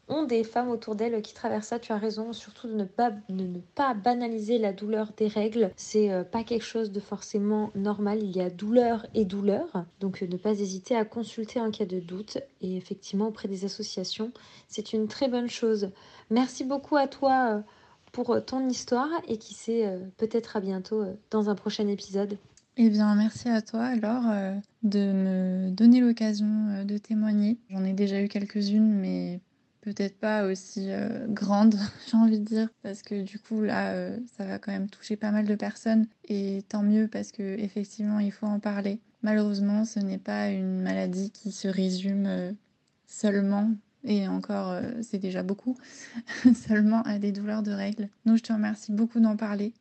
[0.08, 1.80] ont des femmes autour d'elles qui traversent ça.
[1.80, 5.72] Tu as raison, surtout de ne pas, ne pas banaliser la douleur des règles.
[5.76, 8.20] C'est euh, pas quelque chose de forcément normal.
[8.22, 9.86] Il y a douleur et douleur.
[10.00, 12.38] Donc euh, ne pas hésiter à consulter en cas de doute.
[12.62, 14.32] Et effectivement, auprès des associations,
[14.68, 15.90] c'est une très bonne chose.
[16.30, 17.62] Merci beaucoup à toi euh,
[18.12, 22.38] pour ton histoire et qui sait, peut-être à bientôt dans un prochain épisode.
[22.78, 24.24] Eh bien, merci à toi alors
[24.84, 27.58] de me donner l'occasion de témoigner.
[27.70, 29.42] J'en ai déjà eu quelques-unes, mais
[29.86, 31.76] peut-être pas aussi euh, grande,
[32.10, 35.16] j'ai envie de dire, parce que du coup là, euh, ça va quand même toucher
[35.16, 39.00] pas mal de personnes et tant mieux parce que effectivement, il faut en parler.
[39.22, 42.52] Malheureusement, ce n'est pas une maladie qui se résume euh,
[43.06, 43.72] seulement
[44.04, 45.76] et encore, c'est déjà beaucoup,
[46.68, 48.08] seulement à des douleurs de règles.
[48.28, 49.74] Donc je te remercie beaucoup d'en parler